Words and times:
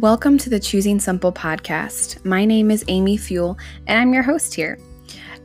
Welcome 0.00 0.36
to 0.38 0.50
the 0.50 0.60
Choosing 0.60 1.00
Simple 1.00 1.32
podcast. 1.32 2.22
My 2.22 2.44
name 2.44 2.70
is 2.70 2.84
Amy 2.86 3.16
Fewell, 3.16 3.56
and 3.86 3.98
I'm 3.98 4.12
your 4.12 4.22
host 4.22 4.54
here. 4.54 4.78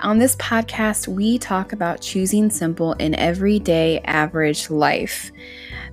On 0.01 0.17
this 0.17 0.35
podcast, 0.35 1.07
we 1.07 1.37
talk 1.37 1.71
about 1.71 2.01
choosing 2.01 2.49
simple 2.49 2.91
in 2.95 3.15
everyday 3.15 4.01
average 4.01 4.69
life 4.69 5.31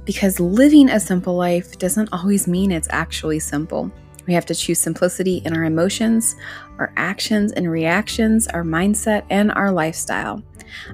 because 0.05 0.41
living 0.41 0.91
a 0.91 0.99
simple 0.99 1.37
life 1.37 1.79
doesn't 1.79 2.09
always 2.13 2.49
mean 2.49 2.73
it's 2.73 2.89
actually 2.91 3.39
simple. 3.39 3.93
We 4.27 4.35
have 4.35 4.47
to 4.47 4.57
choose 4.57 4.81
simplicity 4.81 5.41
in 5.45 5.57
our 5.57 5.63
emotions, 5.63 6.35
our 6.81 6.93
actions 6.97 7.53
and 7.53 7.71
reactions, 7.71 8.49
our 8.49 8.65
mindset, 8.65 9.23
and 9.31 9.53
our 9.53 9.71
lifestyle. 9.71 10.43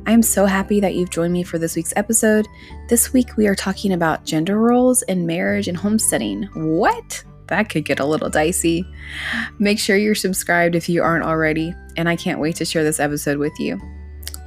I 0.07 0.13
am 0.13 0.23
so 0.23 0.45
happy 0.45 0.81
that 0.81 0.97
you've 0.97 1.09
joined 1.09 1.33
me 1.33 1.43
for 1.43 1.59
this 1.59 1.77
week's 1.77 1.95
episode. 1.97 2.47
This 2.91 3.15
week, 3.15 3.39
we 3.39 3.47
are 3.47 3.55
talking 3.55 3.95
about 3.95 4.27
gender 4.27 4.59
roles 4.59 5.01
in 5.05 5.25
marriage 5.25 5.67
and 5.67 5.79
homesteading. 5.79 6.43
What? 6.53 7.25
That 7.49 7.69
could 7.69 7.85
get 7.85 8.01
a 8.01 8.07
little 8.07 8.31
dicey. 8.31 8.87
Make 9.59 9.79
sure 9.79 9.97
you're 9.97 10.15
subscribed 10.15 10.75
if 10.75 10.89
you 10.89 11.03
aren't 11.03 11.25
already, 11.25 11.75
and 11.97 12.09
I 12.09 12.17
can't 12.17 12.41
wait 12.41 12.57
to 12.57 12.65
share 12.65 12.85
this 12.85 13.01
episode 13.01 13.39
with 13.39 13.59
you. 13.59 13.81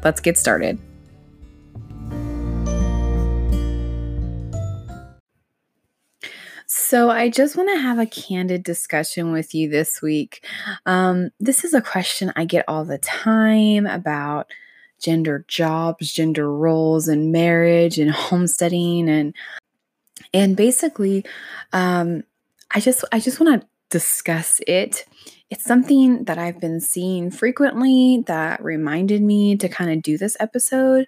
Let's 0.03 0.21
get 0.21 0.37
started. 0.37 0.79
So, 6.69 7.09
I 7.09 7.29
just 7.29 7.55
want 7.55 7.69
to 7.69 7.81
have 7.81 7.97
a 7.97 8.05
candid 8.05 8.63
discussion 8.63 9.31
with 9.31 9.55
you 9.55 9.69
this 9.69 10.01
week. 10.01 10.45
Um, 10.85 11.31
this 11.39 11.63
is 11.63 11.73
a 11.73 11.81
question 11.81 12.33
I 12.35 12.45
get 12.45 12.65
all 12.67 12.83
the 12.83 12.97
time 12.97 13.85
about 13.85 14.51
gender 14.99 15.45
jobs, 15.47 16.11
gender 16.11 16.51
roles, 16.51 17.07
and 17.07 17.31
marriage 17.31 17.99
and 17.99 18.11
homesteading, 18.29 19.09
and 19.09 19.33
and 20.33 20.55
basically, 20.57 21.25
um, 21.73 22.23
I 22.71 22.79
just 22.79 23.03
I 23.11 23.19
just 23.19 23.39
want 23.39 23.61
to 23.61 23.67
discuss 23.89 24.59
it. 24.67 25.05
It's 25.49 25.63
something 25.63 26.25
that 26.25 26.37
I've 26.37 26.59
been 26.59 26.81
seeing 26.81 27.31
frequently 27.31 28.23
that 28.27 28.63
reminded 28.63 29.21
me 29.21 29.55
to 29.57 29.69
kind 29.69 29.91
of 29.91 30.01
do 30.01 30.17
this 30.17 30.35
episode. 30.39 31.07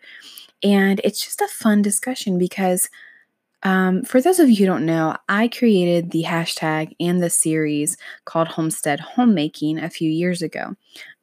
And 0.63 1.01
it's 1.03 1.23
just 1.23 1.41
a 1.41 1.47
fun 1.47 1.81
discussion 1.81 2.37
because 2.37 2.89
um, 3.63 4.03
for 4.03 4.21
those 4.21 4.39
of 4.39 4.49
you 4.49 4.55
who 4.55 4.65
don't 4.65 4.85
know, 4.85 5.17
I 5.27 5.49
created 5.49 6.11
the 6.11 6.23
hashtag 6.23 6.95
and 6.99 7.21
the 7.21 7.29
series 7.29 7.97
called 8.23 8.47
Homestead 8.47 9.01
Homemaking 9.01 9.79
a 9.79 9.89
few 9.89 10.09
years 10.09 10.41
ago. 10.41 10.75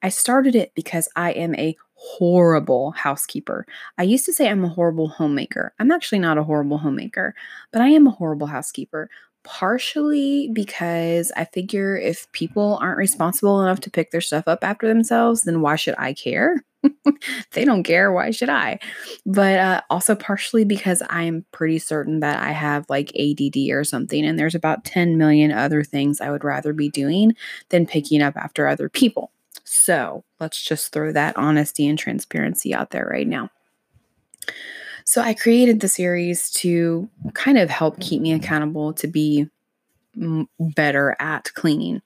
I 0.02 0.10
started 0.10 0.54
it 0.54 0.72
because 0.74 1.08
I 1.16 1.32
am 1.32 1.54
a 1.54 1.76
horrible 1.94 2.90
housekeeper. 2.90 3.66
I 3.96 4.02
used 4.02 4.26
to 4.26 4.34
say 4.34 4.48
I'm 4.48 4.64
a 4.64 4.68
horrible 4.68 5.08
homemaker. 5.08 5.72
I'm 5.78 5.90
actually 5.90 6.18
not 6.18 6.36
a 6.36 6.44
horrible 6.44 6.76
homemaker, 6.76 7.34
but 7.72 7.80
I 7.80 7.88
am 7.88 8.06
a 8.06 8.10
horrible 8.10 8.48
housekeeper 8.48 9.08
partially 9.46 10.50
because 10.52 11.32
I 11.36 11.44
figure 11.44 11.96
if 11.96 12.30
people 12.32 12.78
aren't 12.82 12.98
responsible 12.98 13.62
enough 13.62 13.80
to 13.80 13.90
pick 13.90 14.10
their 14.10 14.20
stuff 14.20 14.48
up 14.48 14.58
after 14.62 14.88
themselves, 14.88 15.42
then 15.42 15.60
why 15.60 15.76
should 15.76 15.94
I 15.96 16.12
care? 16.12 16.64
they 17.52 17.64
don't 17.64 17.84
care. 17.84 18.12
Why 18.12 18.32
should 18.32 18.48
I? 18.48 18.80
But 19.24 19.58
uh, 19.58 19.80
also 19.88 20.14
partially 20.16 20.64
because 20.64 21.02
I'm 21.08 21.44
pretty 21.52 21.78
certain 21.78 22.20
that 22.20 22.42
I 22.42 22.50
have 22.50 22.86
like 22.88 23.12
ADD 23.16 23.70
or 23.70 23.84
something, 23.84 24.26
and 24.26 24.38
there's 24.38 24.54
about 24.54 24.84
10 24.84 25.16
million 25.16 25.52
other 25.52 25.84
things 25.84 26.20
I 26.20 26.30
would 26.30 26.44
rather 26.44 26.72
be 26.72 26.88
doing 26.88 27.34
than 27.70 27.86
picking 27.86 28.22
up 28.22 28.36
after 28.36 28.66
other 28.66 28.88
people. 28.88 29.30
So 29.64 30.24
let's 30.40 30.62
just 30.62 30.92
throw 30.92 31.12
that 31.12 31.36
honesty 31.36 31.86
and 31.86 31.98
transparency 31.98 32.74
out 32.74 32.90
there 32.90 33.08
right 33.10 33.26
now. 33.26 33.50
So 35.06 35.22
I 35.22 35.34
created 35.34 35.78
the 35.78 35.88
series 35.88 36.50
to 36.50 37.08
kind 37.32 37.58
of 37.58 37.70
help 37.70 38.00
keep 38.00 38.20
me 38.20 38.32
accountable 38.32 38.92
to 38.94 39.06
be 39.06 39.48
better 40.58 41.16
at 41.20 41.54
cleaning. 41.54 42.02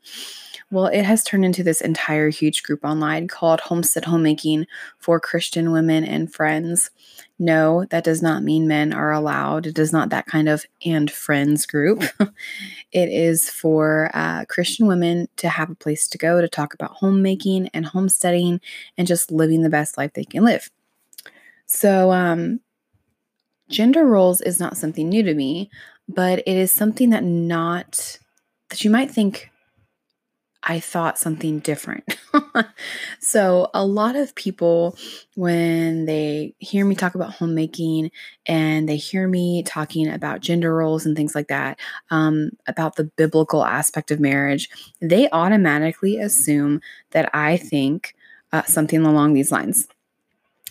Well, 0.71 0.87
it 0.87 1.05
has 1.05 1.25
turned 1.25 1.47
into 1.47 1.63
this 1.63 1.81
entire 1.81 2.29
huge 2.29 2.63
group 2.63 2.85
online 2.85 3.27
called 3.27 3.61
Homestead 3.61 4.05
Homemaking 4.05 4.67
for 4.99 5.19
Christian 5.19 5.73
women 5.73 6.05
and 6.05 6.33
friends. 6.33 6.91
No, 7.39 7.87
that 7.87 8.05
does 8.05 8.21
not 8.21 8.43
mean 8.43 8.69
men 8.69 8.93
are 8.93 9.13
allowed. 9.13 9.67
It 9.67 9.79
is 9.79 9.95
not 9.95 10.11
that 10.11 10.27
kind 10.27 10.49
of 10.49 10.67
and 10.85 11.11
friends 11.11 11.65
group. 11.65 12.05
it 12.93 13.09
is 13.09 13.49
for 13.49 14.11
uh, 14.13 14.45
Christian 14.45 14.87
women 14.87 15.27
to 15.37 15.49
have 15.49 15.71
a 15.71 15.75
place 15.75 16.07
to 16.09 16.19
go 16.19 16.43
to 16.43 16.49
talk 16.49 16.75
about 16.75 16.93
homemaking 16.93 17.71
and 17.73 17.87
homesteading 17.87 18.61
and 18.99 19.09
just 19.09 19.33
living 19.33 19.63
the 19.63 19.71
best 19.71 19.97
life 19.97 20.13
they 20.13 20.25
can 20.25 20.45
live. 20.45 20.71
So, 21.65 22.13
um, 22.13 22.61
gender 23.71 24.05
roles 24.05 24.41
is 24.41 24.61
not 24.61 24.77
something 24.77 25.09
new 25.09 25.23
to 25.23 25.35
me, 25.35 25.71
but 26.09 26.41
it 26.41 26.57
is 26.57 26.73
something 26.73 27.11
that 27.11 27.25
not 27.25 28.19
that 28.69 28.85
you 28.85 28.91
might 28.91 29.11
think 29.11 29.51
I 30.63 30.79
thought 30.79 31.19
something 31.19 31.61
different. 31.61 32.19
so, 33.21 33.71
a 33.73 33.85
lot 33.85 34.15
of 34.15 34.35
people, 34.35 34.97
when 35.35 36.05
they 36.05 36.55
hear 36.59 36.85
me 36.85 36.95
talk 36.95 37.15
about 37.15 37.33
homemaking 37.33 38.11
and 38.45 38.87
they 38.87 38.97
hear 38.97 39.27
me 39.27 39.63
talking 39.63 40.09
about 40.09 40.41
gender 40.41 40.75
roles 40.75 41.07
and 41.07 41.17
things 41.17 41.35
like 41.35 41.49
that, 41.49 41.81
um, 42.11 42.51
about 42.67 42.97
the 42.97 43.05
biblical 43.05 43.65
aspect 43.65 44.11
of 44.11 44.21
marriage, 44.21 44.69
they 45.01 45.31
automatically 45.31 46.19
assume 46.19 46.83
that 47.13 47.35
I 47.35 47.57
think 47.57 48.15
uh, 48.53 48.65
something 48.65 49.07
along 49.07 49.33
these 49.33 49.51
lines 49.51 49.89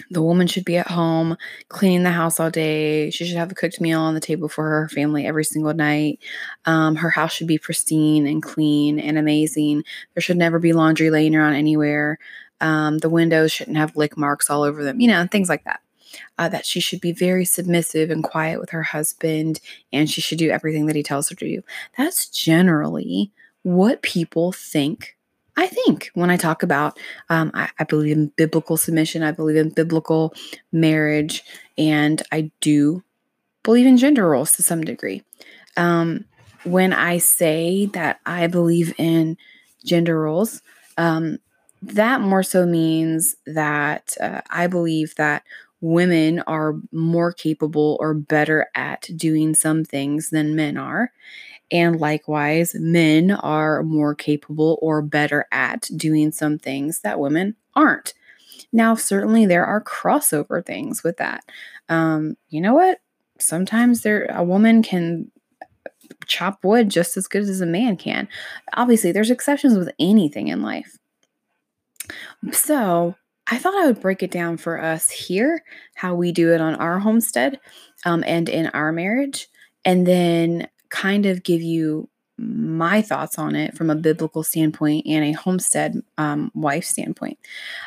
the 0.09 0.21
woman 0.21 0.47
should 0.47 0.65
be 0.65 0.77
at 0.77 0.87
home 0.87 1.37
cleaning 1.67 2.03
the 2.03 2.11
house 2.11 2.39
all 2.39 2.49
day. 2.49 3.09
She 3.09 3.25
should 3.25 3.37
have 3.37 3.51
a 3.51 3.55
cooked 3.55 3.81
meal 3.81 3.99
on 4.01 4.13
the 4.13 4.19
table 4.19 4.49
for 4.49 4.63
her 4.63 4.89
family 4.89 5.25
every 5.25 5.43
single 5.43 5.73
night. 5.73 6.19
Um, 6.65 6.95
her 6.95 7.09
house 7.09 7.33
should 7.33 7.47
be 7.47 7.57
pristine 7.57 8.27
and 8.27 8.41
clean 8.41 8.99
and 8.99 9.17
amazing. 9.17 9.83
There 10.13 10.21
should 10.21 10.37
never 10.37 10.59
be 10.59 10.73
laundry 10.73 11.09
laying 11.09 11.35
around 11.35 11.53
anywhere. 11.53 12.17
Um, 12.61 12.97
the 12.97 13.09
windows 13.09 13.51
shouldn't 13.51 13.77
have 13.77 13.95
lick 13.95 14.17
marks 14.17 14.49
all 14.49 14.63
over 14.63 14.83
them, 14.83 14.99
you 14.99 15.07
know, 15.07 15.19
and 15.19 15.31
things 15.31 15.49
like 15.49 15.63
that. 15.63 15.81
Uh, 16.39 16.49
that 16.49 16.65
she 16.65 16.79
should 16.79 16.99
be 16.99 17.11
very 17.11 17.45
submissive 17.45 18.09
and 18.09 18.23
quiet 18.23 18.59
with 18.59 18.71
her 18.71 18.81
husband 18.81 19.59
and 19.93 20.09
she 20.09 20.21
should 20.21 20.39
do 20.39 20.49
everything 20.49 20.87
that 20.87 20.95
he 20.95 21.03
tells 21.03 21.29
her 21.29 21.35
to 21.35 21.45
do. 21.45 21.61
That's 21.97 22.27
generally 22.27 23.31
what 23.61 24.01
people 24.01 24.51
think 24.51 25.15
I 25.57 25.67
think 25.67 26.09
when 26.13 26.29
I 26.29 26.37
talk 26.37 26.63
about, 26.63 26.99
um, 27.29 27.51
I, 27.53 27.69
I, 27.79 27.83
believe 27.83 28.15
in 28.15 28.31
biblical 28.37 28.77
submission, 28.77 29.23
I 29.23 29.31
believe 29.31 29.57
in 29.57 29.69
biblical 29.69 30.33
marriage, 30.71 31.43
and 31.77 32.21
I 32.31 32.51
do 32.61 33.03
believe 33.63 33.85
in 33.85 33.97
gender 33.97 34.29
roles 34.29 34.55
to 34.55 34.63
some 34.63 34.81
degree. 34.81 35.23
Um, 35.75 36.25
when 36.63 36.93
I 36.93 37.17
say 37.17 37.87
that 37.87 38.19
I 38.25 38.47
believe 38.47 38.93
in 38.97 39.37
gender 39.83 40.21
roles, 40.21 40.61
um, 40.97 41.39
that 41.81 42.21
more 42.21 42.43
so 42.43 42.65
means 42.65 43.35
that 43.45 44.15
uh, 44.19 44.41
I 44.49 44.67
believe 44.67 45.15
that 45.15 45.43
women 45.81 46.39
are 46.41 46.75
more 46.91 47.31
capable 47.31 47.97
or 47.99 48.13
better 48.13 48.67
at 48.75 49.09
doing 49.15 49.55
some 49.55 49.85
things 49.85 50.29
than 50.29 50.55
men 50.55 50.77
are. 50.77 51.11
And 51.71 51.99
likewise, 51.99 52.75
men 52.75 53.31
are 53.31 53.83
more 53.83 54.15
capable 54.15 54.79
or 54.81 55.01
better 55.01 55.45
at 55.51 55.89
doing 55.95 56.31
some 56.31 56.57
things 56.57 57.01
that 57.01 57.19
women 57.19 57.55
aren't. 57.75 58.13
Now, 58.71 58.95
certainly 58.95 59.45
there 59.45 59.65
are 59.65 59.83
crossover 59.83 60.65
things 60.65 61.03
with 61.03 61.17
that. 61.17 61.43
Um, 61.87 62.37
you 62.49 62.61
know 62.61 62.73
what? 62.73 62.99
Sometimes 63.39 64.01
there 64.01 64.25
a 64.25 64.43
woman 64.43 64.83
can 64.83 65.31
chop 66.25 66.63
wood 66.63 66.89
just 66.89 67.17
as 67.17 67.27
good 67.27 67.43
as 67.43 67.61
a 67.61 67.65
man 67.65 67.97
can. 67.97 68.27
Obviously, 68.73 69.11
there's 69.11 69.31
exceptions 69.31 69.77
with 69.77 69.91
anything 69.99 70.47
in 70.47 70.61
life. 70.61 70.97
So, 72.51 73.15
I 73.51 73.57
thought 73.57 73.81
I 73.81 73.87
would 73.87 74.01
break 74.01 74.21
it 74.21 74.29
down 74.31 74.57
for 74.57 74.81
us 74.81 75.09
here, 75.09 75.63
how 75.95 76.13
we 76.13 76.31
do 76.31 76.53
it 76.53 76.61
on 76.61 76.75
our 76.75 76.99
homestead 76.99 77.59
um, 78.05 78.23
and 78.27 78.47
in 78.47 78.67
our 78.67 78.91
marriage, 78.91 79.47
and 79.83 80.05
then 80.05 80.67
kind 80.89 81.25
of 81.25 81.43
give 81.43 81.61
you 81.61 82.09
my 82.37 83.01
thoughts 83.01 83.37
on 83.37 83.55
it 83.55 83.75
from 83.75 83.89
a 83.89 83.95
biblical 83.95 84.43
standpoint 84.43 85.05
and 85.05 85.25
a 85.25 85.33
homestead 85.33 86.01
um, 86.17 86.51
wife 86.55 86.85
standpoint. 86.85 87.37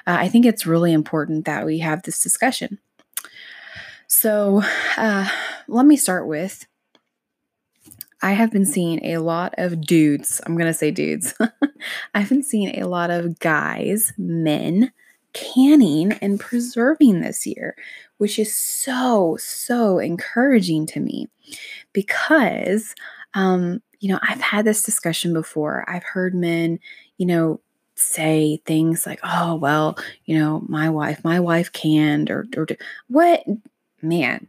Uh, 0.07 0.17
I 0.21 0.29
think 0.29 0.45
it's 0.45 0.67
really 0.67 0.93
important 0.93 1.47
that 1.47 1.65
we 1.65 1.79
have 1.79 2.03
this 2.03 2.23
discussion. 2.23 2.79
So, 4.07 4.63
uh, 4.99 5.29
let 5.69 5.87
me 5.87 5.97
start 5.97 6.27
with 6.27 6.67
I 8.25 8.33
have 8.33 8.53
been 8.53 8.67
seeing 8.67 9.05
a 9.05 9.19
lot 9.19 9.53
of 9.59 9.81
dudes. 9.81 10.41
I'm 10.47 10.55
going 10.55 10.69
to 10.69 10.75
say 10.75 10.93
dudes. 10.93 11.35
I've 12.15 12.29
been 12.29 12.45
seeing 12.45 12.81
a 12.81 12.87
lot 12.87 13.11
of 13.11 13.41
guys, 13.41 14.13
men, 14.17 14.93
canning 15.33 16.13
and 16.13 16.39
preserving 16.39 17.21
this 17.21 17.47
year, 17.47 17.75
which 18.19 18.39
is 18.39 18.57
so, 18.57 19.37
so 19.41 19.99
encouraging 19.99 20.87
to 20.87 21.01
me 21.01 21.29
because, 21.93 22.95
um, 23.35 23.83
you 24.01 24.09
know, 24.11 24.19
I've 24.23 24.41
had 24.41 24.65
this 24.65 24.83
discussion 24.83 25.33
before. 25.33 25.85
I've 25.89 26.05
heard 26.05 26.35
men, 26.35 26.79
you 27.19 27.27
know, 27.27 27.61
say 27.95 28.61
things 28.67 29.07
like, 29.07 29.21
oh, 29.23 29.55
well, 29.57 29.97
you 30.25 30.39
know, 30.39 30.65
my 30.69 30.89
wife, 30.91 31.23
my 31.25 31.41
wife 31.41 31.73
canned, 31.73 32.31
or, 32.31 32.47
or 32.57 32.67
what? 33.09 33.45
Man, 34.01 34.49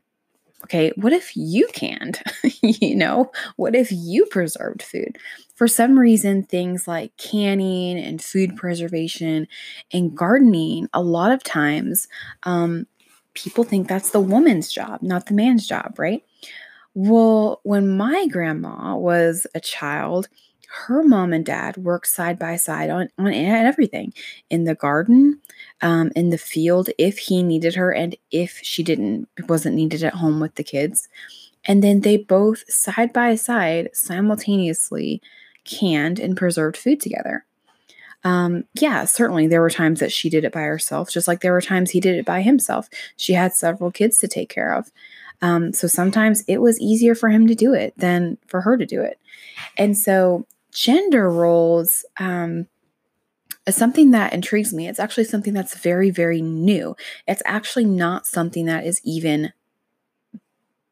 Okay, 0.63 0.93
what 0.95 1.11
if 1.11 1.35
you 1.35 1.67
canned? 1.73 2.21
you 2.61 2.95
know, 2.95 3.31
what 3.57 3.75
if 3.75 3.91
you 3.91 4.25
preserved 4.27 4.81
food? 4.81 5.17
For 5.55 5.67
some 5.67 5.99
reason, 5.99 6.43
things 6.43 6.87
like 6.87 7.15
canning 7.17 7.99
and 7.99 8.23
food 8.23 8.55
preservation 8.55 9.47
and 9.91 10.15
gardening, 10.15 10.87
a 10.93 11.01
lot 11.01 11.31
of 11.31 11.43
times, 11.43 12.07
um, 12.43 12.87
people 13.33 13.63
think 13.63 13.87
that's 13.87 14.11
the 14.11 14.19
woman's 14.19 14.71
job, 14.71 15.01
not 15.01 15.25
the 15.25 15.33
man's 15.33 15.67
job, 15.67 15.95
right? 15.97 16.23
Well, 16.95 17.59
when 17.63 17.97
my 17.97 18.27
grandma 18.27 18.95
was 18.95 19.47
a 19.55 19.59
child, 19.59 20.27
her 20.87 21.03
mom 21.03 21.33
and 21.33 21.45
dad 21.45 21.77
worked 21.77 22.07
side 22.07 22.39
by 22.39 22.55
side 22.55 22.89
on, 22.89 23.09
on 23.17 23.33
everything 23.33 24.13
in 24.49 24.63
the 24.63 24.75
garden, 24.75 25.39
um, 25.81 26.11
in 26.15 26.29
the 26.29 26.37
field, 26.37 26.89
if 26.97 27.17
he 27.17 27.43
needed 27.43 27.75
her, 27.75 27.91
and 27.91 28.15
if 28.31 28.59
she 28.63 28.83
didn't, 28.83 29.27
wasn't 29.47 29.75
needed 29.75 30.03
at 30.03 30.15
home 30.15 30.39
with 30.39 30.55
the 30.55 30.63
kids. 30.63 31.07
And 31.65 31.83
then 31.83 32.01
they 32.01 32.17
both 32.17 32.63
side 32.71 33.13
by 33.13 33.35
side 33.35 33.89
simultaneously 33.93 35.21
canned 35.63 36.19
and 36.19 36.35
preserved 36.35 36.75
food 36.77 36.99
together. 36.99 37.45
Um, 38.23 38.63
yeah, 38.73 39.05
certainly 39.05 39.47
there 39.47 39.61
were 39.61 39.69
times 39.69 39.99
that 39.99 40.11
she 40.11 40.29
did 40.29 40.45
it 40.45 40.53
by 40.53 40.61
herself, 40.61 41.11
just 41.11 41.27
like 41.27 41.41
there 41.41 41.51
were 41.51 41.61
times 41.61 41.91
he 41.91 41.99
did 41.99 42.15
it 42.15 42.25
by 42.25 42.41
himself. 42.41 42.89
She 43.17 43.33
had 43.33 43.53
several 43.53 43.91
kids 43.91 44.17
to 44.17 44.27
take 44.27 44.49
care 44.49 44.73
of. 44.73 44.91
Um, 45.43 45.73
so 45.73 45.87
sometimes 45.87 46.43
it 46.47 46.61
was 46.61 46.79
easier 46.79 47.15
for 47.15 47.27
him 47.27 47.47
to 47.47 47.53
do 47.53 47.73
it 47.73 47.93
than 47.97 48.37
for 48.47 48.61
her 48.61 48.77
to 48.77 48.85
do 48.85 49.01
it. 49.01 49.19
And 49.77 49.97
so 49.97 50.47
gender 50.71 51.29
roles 51.29 52.05
um, 52.17 52.67
is 53.67 53.75
something 53.75 54.11
that 54.11 54.33
intrigues 54.33 54.73
me. 54.73 54.87
It's 54.87 55.01
actually 55.01 55.25
something 55.25 55.53
that's 55.53 55.77
very, 55.77 56.11
very 56.11 56.41
new. 56.41 56.95
It's 57.27 57.43
actually 57.45 57.83
not 57.83 58.25
something 58.25 58.65
that 58.67 58.85
is 58.85 59.01
even 59.03 59.51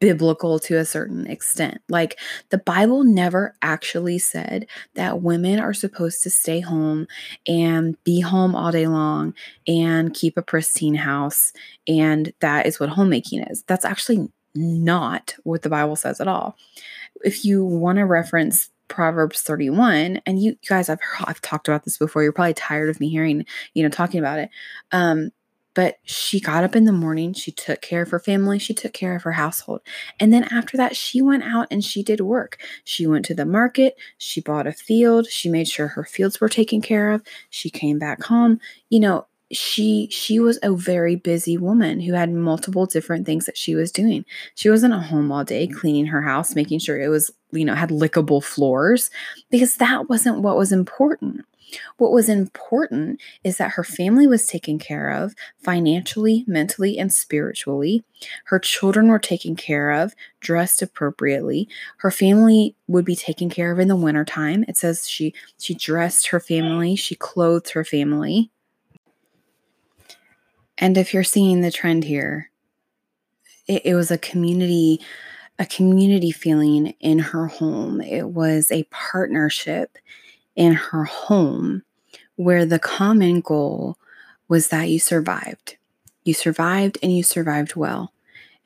biblical 0.02 0.60
to 0.60 0.78
a 0.78 0.84
certain 0.84 1.28
extent. 1.28 1.80
Like 1.88 2.20
the 2.50 2.58
Bible 2.58 3.06
never 3.06 3.56
actually 3.62 4.18
said 4.18 4.68
that 4.96 5.22
women 5.22 5.60
are 5.60 5.74
supposed 5.74 6.24
to 6.24 6.30
stay 6.30 6.60
home 6.60 7.08
and 7.48 8.04
be 8.04 8.20
home 8.20 8.54
all 8.54 8.72
day 8.74 8.88
long 8.88 9.34
and 9.66 10.14
keep 10.14 10.38
a 10.38 10.42
pristine 10.42 10.96
house. 10.96 11.54
And 11.88 12.34
that 12.42 12.66
is 12.66 12.82
what 12.82 12.90
homemaking 12.90 13.44
is. 13.44 13.64
That's 13.64 13.86
actually 13.86 14.30
not 14.56 15.36
what 15.44 15.62
the 15.62 15.70
Bible 15.70 15.96
says 15.96 16.20
at 16.20 16.28
all. 16.28 16.58
If 17.24 17.46
you 17.46 17.64
want 17.64 17.98
to 17.98 18.06
reference 18.06 18.70
Proverbs 18.88 19.42
31, 19.42 20.22
and 20.26 20.42
you 20.42 20.58
guys, 20.68 20.90
I've 20.90 21.00
I've 21.24 21.42
talked 21.42 21.68
about 21.68 21.86
this 21.86 21.98
before. 21.98 22.24
You're 22.24 22.34
probably 22.34 22.54
tired 22.54 22.90
of 22.90 23.00
me 23.00 23.10
hearing, 23.10 23.46
you 23.74 23.84
know, 23.84 23.90
talking 23.90 24.20
about 24.20 24.40
it. 24.40 24.50
Um, 24.92 25.32
but 25.74 26.00
she 26.04 26.40
got 26.40 26.64
up 26.64 26.76
in 26.76 26.86
the 26.86 26.92
morning, 26.92 27.34
she 27.34 27.52
took 27.52 27.82
care 27.82 28.02
of 28.02 28.10
her 28.10 28.20
family, 28.20 28.60
she 28.60 28.74
took 28.74 28.94
care 28.94 29.16
of 29.16 29.24
her 29.24 29.32
household. 29.32 29.82
And 30.20 30.34
then 30.34 30.44
after 30.46 30.76
that, 30.78 30.96
she 30.96 31.22
went 31.22 31.44
out 31.44 31.68
and 31.72 31.84
she 31.84 32.04
did 32.04 32.20
work. 32.20 32.58
She 32.84 33.08
went 33.08 33.24
to 33.26 33.34
the 33.34 33.46
market, 33.46 33.96
she 34.18 34.42
bought 34.42 34.68
a 34.68 34.74
field, 34.74 35.28
she 35.28 35.50
made 35.50 35.68
sure 35.68 35.88
her 35.88 36.04
fields 36.04 36.42
were 36.42 36.50
taken 36.50 36.82
care 36.82 37.12
of. 37.12 37.24
She 37.50 37.70
came 37.70 38.00
back 38.00 38.24
home. 38.24 38.60
You 38.90 39.00
know, 39.00 39.28
she 39.52 40.08
she 40.10 40.40
was 40.40 40.60
a 40.64 40.74
very 40.74 41.16
busy 41.16 41.58
woman 41.58 42.00
who 42.00 42.14
had 42.14 42.32
multiple 42.32 42.86
different 42.86 43.26
things 43.26 43.46
that 43.46 43.58
she 43.58 43.76
was 43.76 43.92
doing. 43.92 44.26
She 44.56 44.70
wasn't 44.70 44.94
at 44.94 45.04
home 45.04 45.32
all 45.32 45.44
day 45.44 45.68
cleaning 45.68 46.08
her 46.08 46.22
house, 46.22 46.56
making 46.56 46.80
sure 46.80 47.00
it 47.00 47.10
was, 47.10 47.32
you 47.52 47.66
know, 47.66 47.76
had 47.76 47.90
lickable 47.90 48.44
floors 48.44 49.10
because 49.50 49.76
that 49.78 50.10
wasn't 50.10 50.42
what 50.42 50.58
was 50.58 50.72
important. 50.72 51.46
What 51.98 52.12
was 52.12 52.30
important 52.30 53.22
is 53.44 53.58
that 53.58 53.72
her 53.72 53.84
family 53.84 54.28
was 54.28 54.46
taken 54.46 54.78
care 54.78 55.10
of 55.10 55.34
financially, 55.64 56.44
mentally, 56.48 56.98
and 56.98 57.14
spiritually. 57.14 58.04
Her 58.46 58.60
children 58.60 59.08
were 59.08 59.20
taken 59.20 59.56
care 59.56 59.92
of, 59.92 60.14
dressed 60.40 60.82
appropriately. 60.82 61.70
Her 61.98 62.12
family 62.12 62.76
would 62.88 63.06
be 63.06 63.16
taken 63.16 63.50
care 63.50 63.72
of 63.72 63.80
in 63.80 63.88
the 63.88 63.96
wintertime. 63.96 64.66
It 64.68 64.78
says 64.78 65.08
she 65.08 65.34
she 65.58 65.74
dressed 65.74 66.28
her 66.28 66.40
family, 66.40 66.96
she 66.96 67.16
clothed 67.16 67.72
her 67.72 67.86
family. 67.86 68.52
And 70.82 70.98
if 70.98 71.14
you're 71.14 71.24
seeing 71.24 71.62
the 71.62 71.72
trend 71.72 72.04
here, 72.04 72.50
it, 73.68 73.84
it 73.86 73.96
was 73.96 74.10
a 74.10 74.18
community, 74.18 75.00
a 75.60 75.66
community 75.66 76.32
feeling 76.32 76.96
in 77.00 77.20
her 77.20 77.48
home. 77.48 78.02
It 78.02 78.30
was 78.30 78.72
a 78.72 78.84
partnership 78.90 79.98
in 80.56 80.74
her 80.74 81.06
home 81.06 81.84
where 82.36 82.66
the 82.66 82.80
common 82.80 83.42
goal 83.42 83.98
was 84.48 84.70
that 84.70 84.90
you 84.90 85.00
survived. 85.00 85.78
You 86.24 86.34
survived 86.34 86.98
and 87.04 87.16
you 87.16 87.24
survived 87.24 87.76
well. 87.76 88.12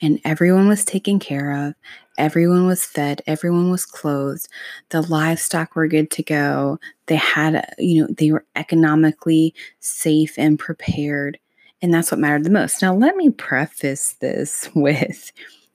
And 0.02 0.20
everyone 0.26 0.68
was 0.68 0.84
taken 0.84 1.20
care 1.20 1.68
of. 1.68 1.76
Everyone 2.18 2.66
was 2.66 2.86
fed. 2.86 3.22
Everyone 3.28 3.72
was 3.72 3.86
clothed. 3.86 4.48
The 4.90 5.02
livestock 5.02 5.76
were 5.76 5.88
good 5.88 6.12
to 6.12 6.24
go. 6.24 6.80
They 7.08 7.16
had, 7.16 7.74
you 7.78 8.02
know, 8.02 8.08
they 8.10 8.32
were 8.32 8.46
economically 8.56 9.54
safe 9.80 10.38
and 10.38 10.58
prepared. 10.58 11.40
And 11.86 11.94
that's 11.94 12.10
what 12.10 12.20
mattered 12.20 12.46
the 12.46 12.50
most. 12.50 12.82
Now, 12.82 12.96
let 12.96 13.16
me 13.16 13.30
preface 13.30 14.14
this 14.14 14.68
with 14.76 15.32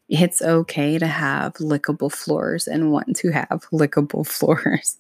it's 0.09 0.43
okay 0.43 0.99
to 0.99 1.07
have 1.07 1.55
lickable 1.55 2.11
floors 2.11 2.67
and 2.67 2.91
want 2.91 3.15
to 3.15 3.31
have 3.31 3.47
lickable 3.73 4.27
floors. 4.27 4.99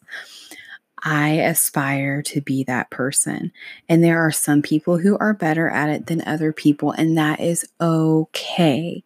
I 1.02 1.30
aspire 1.30 2.22
to 2.22 2.40
be 2.40 2.62
that 2.62 2.90
person. 2.90 3.50
And 3.88 4.04
there 4.04 4.24
are 4.24 4.30
some 4.30 4.62
people 4.62 4.98
who 4.98 5.18
are 5.18 5.34
better 5.34 5.68
at 5.68 5.88
it 5.88 6.06
than 6.06 6.22
other 6.28 6.52
people, 6.52 6.92
and 6.92 7.18
that 7.18 7.40
is 7.40 7.66
okay. 7.80 9.02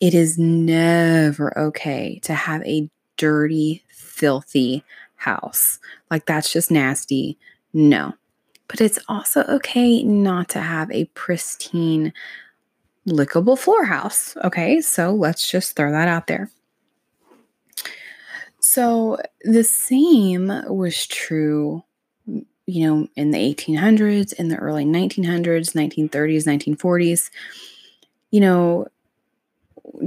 It 0.00 0.12
is 0.12 0.36
never 0.36 1.58
okay 1.58 2.20
to 2.24 2.34
have 2.34 2.62
a 2.64 2.90
dirty, 3.16 3.84
filthy 3.88 4.84
house. 5.14 5.78
Like, 6.10 6.26
that's 6.26 6.52
just 6.52 6.70
nasty. 6.70 7.38
No. 7.72 8.12
But 8.70 8.80
it's 8.80 9.00
also 9.08 9.42
okay 9.42 10.04
not 10.04 10.48
to 10.50 10.60
have 10.60 10.90
a 10.92 11.06
pristine, 11.06 12.12
lickable 13.06 13.58
floor 13.58 13.84
house. 13.84 14.36
Okay, 14.44 14.80
so 14.80 15.12
let's 15.12 15.50
just 15.50 15.74
throw 15.74 15.90
that 15.90 16.06
out 16.06 16.28
there. 16.28 16.48
So 18.60 19.18
the 19.42 19.64
same 19.64 20.52
was 20.68 21.04
true, 21.08 21.82
you 22.26 22.86
know, 22.86 23.08
in 23.16 23.32
the 23.32 23.38
1800s, 23.38 24.32
in 24.34 24.48
the 24.48 24.56
early 24.56 24.84
1900s, 24.84 25.74
1930s, 25.74 26.44
1940s. 26.44 27.30
You 28.30 28.40
know, 28.40 28.86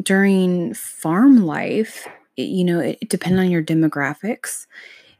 during 0.01 0.73
farm 0.73 1.45
life, 1.45 2.07
it, 2.37 2.43
you 2.43 2.63
know, 2.63 2.79
it, 2.79 2.97
it 3.01 3.09
depended 3.09 3.41
on 3.41 3.51
your 3.51 3.63
demographics. 3.63 4.67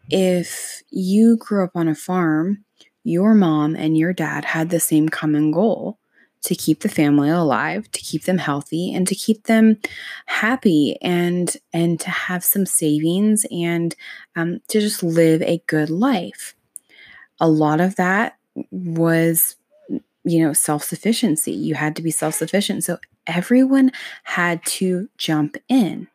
If 0.10 0.82
you 0.92 1.36
grew 1.36 1.66
up 1.66 1.72
on 1.76 1.90
a 1.90 1.96
farm, 1.96 2.64
your 3.04 3.34
mom 3.34 3.76
and 3.76 3.98
your 3.98 4.14
dad 4.14 4.46
had 4.46 4.70
the 4.70 4.80
same 4.80 5.10
common 5.10 5.52
goal 5.52 5.98
to 6.44 6.56
keep 6.56 6.82
the 6.82 6.90
family 6.90 7.30
alive, 7.30 7.90
to 7.92 8.02
keep 8.02 8.24
them 8.24 8.38
healthy 8.38 8.94
and 8.94 9.08
to 9.08 9.16
keep 9.16 9.44
them 9.44 9.78
happy 10.26 10.98
and 11.02 11.56
and 11.72 12.00
to 12.02 12.10
have 12.10 12.44
some 12.44 12.66
savings 12.66 13.46
and 13.52 13.96
um, 14.36 14.60
to 14.68 14.80
just 14.82 15.04
live 15.04 15.42
a 15.42 15.64
good 15.68 15.90
life. 15.90 16.56
A 17.40 17.48
lot 17.48 17.80
of 17.80 17.96
that 17.96 18.38
was 18.72 19.56
you 20.24 20.44
know 20.44 20.54
self-sufficiency. 20.54 21.52
You 21.52 21.76
had 21.76 21.96
to 21.96 22.02
be 22.02 22.12
self-sufficient. 22.12 22.84
So 22.84 22.98
everyone 23.26 23.92
had 24.24 24.66
to 24.66 25.10
jump 25.18 25.58
in. 25.70 26.08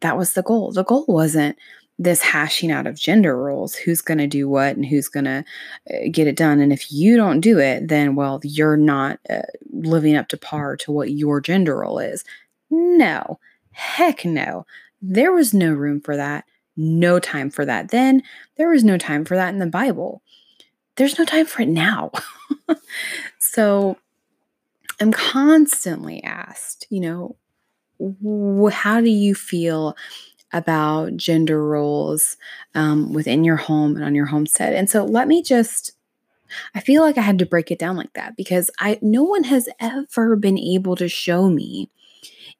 That 0.00 0.16
was 0.16 0.34
the 0.34 0.42
goal. 0.42 0.72
The 0.72 0.84
goal 0.84 1.04
wasn't 1.08 1.56
this 1.98 2.20
hashing 2.20 2.70
out 2.70 2.86
of 2.86 2.98
gender 2.98 3.36
roles 3.36 3.74
who's 3.74 4.02
going 4.02 4.18
to 4.18 4.26
do 4.26 4.48
what 4.48 4.76
and 4.76 4.84
who's 4.84 5.08
going 5.08 5.24
to 5.24 5.44
uh, 5.90 6.08
get 6.10 6.26
it 6.26 6.36
done 6.36 6.60
and 6.60 6.72
if 6.72 6.92
you 6.92 7.16
don't 7.16 7.40
do 7.40 7.58
it 7.58 7.88
then 7.88 8.14
well 8.14 8.40
you're 8.42 8.76
not 8.76 9.18
uh, 9.30 9.40
living 9.72 10.14
up 10.14 10.28
to 10.28 10.36
par 10.36 10.76
to 10.76 10.92
what 10.92 11.10
your 11.10 11.40
gender 11.40 11.78
role 11.78 11.98
is. 11.98 12.24
No. 12.70 13.38
Heck 13.72 14.24
no. 14.24 14.66
There 15.00 15.32
was 15.32 15.54
no 15.54 15.72
room 15.72 16.00
for 16.00 16.16
that. 16.16 16.44
No 16.76 17.18
time 17.18 17.50
for 17.50 17.64
that 17.64 17.88
then. 17.88 18.22
There 18.56 18.68
was 18.68 18.84
no 18.84 18.98
time 18.98 19.24
for 19.24 19.36
that 19.36 19.52
in 19.54 19.58
the 19.58 19.66
bible. 19.66 20.22
There's 20.96 21.18
no 21.18 21.24
time 21.24 21.46
for 21.46 21.62
it 21.62 21.68
now. 21.68 22.10
So 23.56 23.96
i'm 25.00 25.12
constantly 25.12 26.22
asked 26.22 26.86
you 26.90 27.00
know 27.00 27.36
how 28.70 29.00
do 29.00 29.08
you 29.08 29.34
feel 29.34 29.96
about 30.52 31.16
gender 31.16 31.64
roles 31.64 32.36
um, 32.74 33.12
within 33.12 33.44
your 33.44 33.56
home 33.56 33.96
and 33.96 34.04
on 34.04 34.14
your 34.14 34.26
homestead. 34.26 34.72
And 34.74 34.88
so 34.88 35.04
let 35.04 35.28
me 35.28 35.42
just 35.42 35.92
I 36.74 36.80
feel 36.80 37.02
like 37.02 37.18
I 37.18 37.22
had 37.22 37.40
to 37.40 37.46
break 37.46 37.70
it 37.70 37.78
down 37.78 37.96
like 37.96 38.12
that 38.14 38.36
because 38.36 38.70
I 38.78 38.98
no 39.02 39.24
one 39.24 39.44
has 39.44 39.68
ever 39.80 40.36
been 40.36 40.58
able 40.58 40.96
to 40.96 41.08
show 41.08 41.48
me 41.48 41.90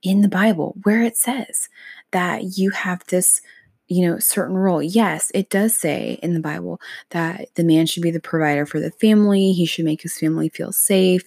in 0.02 0.22
the 0.22 0.28
Bible 0.28 0.74
where 0.82 1.02
it 1.02 1.16
says 1.16 1.68
that 2.10 2.58
you 2.58 2.70
have 2.70 3.02
this 3.06 3.40
you 3.88 4.04
know, 4.04 4.18
certain 4.18 4.56
role. 4.56 4.82
Yes, 4.82 5.30
it 5.32 5.48
does 5.48 5.74
say 5.74 6.18
in 6.22 6.34
the 6.34 6.40
Bible 6.40 6.80
that 7.10 7.54
the 7.54 7.62
man 7.62 7.86
should 7.86 8.02
be 8.02 8.10
the 8.10 8.20
provider 8.20 8.66
for 8.66 8.80
the 8.80 8.90
family. 8.90 9.52
He 9.52 9.64
should 9.64 9.84
make 9.84 10.02
his 10.02 10.18
family 10.18 10.48
feel 10.48 10.72
safe, 10.72 11.22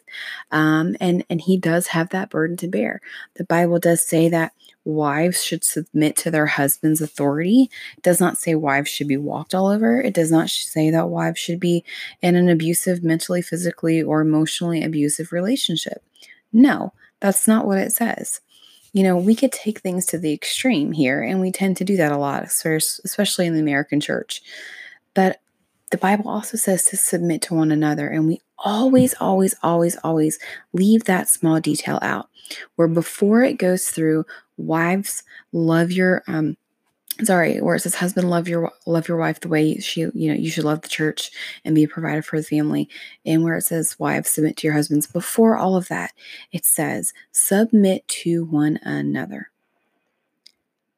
um, 0.52 0.98
and 1.00 1.24
and 1.30 1.40
he 1.40 1.58
does 1.58 1.88
have 1.88 2.10
that 2.10 2.30
burden 2.30 2.58
to 2.58 2.68
bear. 2.68 3.00
The 3.36 3.46
Bible 3.46 3.80
does 3.80 4.06
say 4.06 4.28
that 4.30 4.52
wives 4.90 5.44
should 5.44 5.64
submit 5.64 6.16
to 6.18 6.32
their 6.32 6.48
husband's 6.48 7.02
authority. 7.02 7.70
It 7.98 8.04
does 8.04 8.20
not 8.20 8.38
say 8.38 8.56
wives 8.56 8.90
should 8.90 9.08
be 9.08 9.18
walked 9.18 9.56
all 9.56 9.68
over. 9.68 10.02
It 10.02 10.14
does 10.14 10.32
not 10.32 10.50
say 10.50 10.90
that 10.90 11.10
wives 11.10 11.40
should 11.40 11.60
be 11.60 11.84
in 12.22 12.36
an 12.36 12.50
abusive, 12.50 13.04
mentally, 13.04 13.42
physically, 13.42 14.02
or 14.02 14.22
emotionally 14.22 14.84
abusive 14.84 15.32
relationship. 15.32 16.04
No, 16.52 16.94
that's 17.20 17.48
not 17.48 17.66
what 17.66 17.78
it 17.78 17.92
says 17.92 18.42
you 18.94 19.04
know, 19.04 19.16
we 19.16 19.36
could 19.36 19.52
take 19.52 19.80
things 19.80 20.06
to 20.08 20.18
the 20.18 20.34
extreme 20.34 20.92
here, 20.92 21.22
and 21.22 21.40
we 21.40 21.52
tend 21.52 21.78
to 21.78 21.84
do 21.84 21.98
that 21.98 22.12
a 22.12 22.18
lot, 22.18 22.44
especially 22.44 23.46
in 23.46 23.54
the 23.54 23.60
American 23.60 24.00
church. 24.00 24.42
But 25.14 25.42
the 25.92 25.98
Bible 25.98 26.30
also 26.30 26.58
says 26.58 26.86
to 26.86 26.98
submit 26.98 27.42
to 27.44 27.54
one 27.54 27.72
another, 27.72 28.08
and 28.08 28.28
we 28.28 28.42
always, 28.58 29.14
always, 29.20 29.56
always, 29.62 29.98
always 30.04 30.40
leave 30.74 31.06
that 31.06 31.30
small 31.30 31.60
detail 31.60 32.00
out. 32.02 32.29
Where 32.76 32.88
before 32.88 33.44
it 33.44 33.58
goes 33.58 33.90
through, 33.90 34.26
wives, 34.58 35.24
love 35.52 35.92
your 35.92 36.24
um, 36.28 36.58
sorry, 37.24 37.60
where 37.62 37.76
it 37.76 37.82
says 37.82 37.96
husband 37.96 38.30
love 38.30 38.48
your 38.48 38.72
love 38.86 39.08
your 39.08 39.18
wife 39.18 39.40
the 39.40 39.48
way 39.48 39.78
she 39.80 40.02
you 40.02 40.30
know 40.30 40.34
you 40.34 40.50
should 40.50 40.64
love 40.64 40.82
the 40.82 40.88
church 40.88 41.32
and 41.66 41.76
be 41.76 41.84
a 41.84 41.88
provider 41.88 42.22
for 42.22 42.40
the 42.40 42.46
family, 42.46 42.90
and 43.26 43.44
where 43.44 43.58
it 43.58 43.64
says 43.64 43.98
wives 44.00 44.30
submit 44.30 44.58
to 44.58 44.68
your 44.68 44.76
husbands. 44.76 45.08
Before 45.08 45.58
all 45.58 45.76
of 45.76 45.88
that, 45.90 46.14
it 46.52 46.66
says 46.66 47.14
submit 47.32 48.08
to 48.08 48.46
one 48.46 48.80
another, 48.84 49.50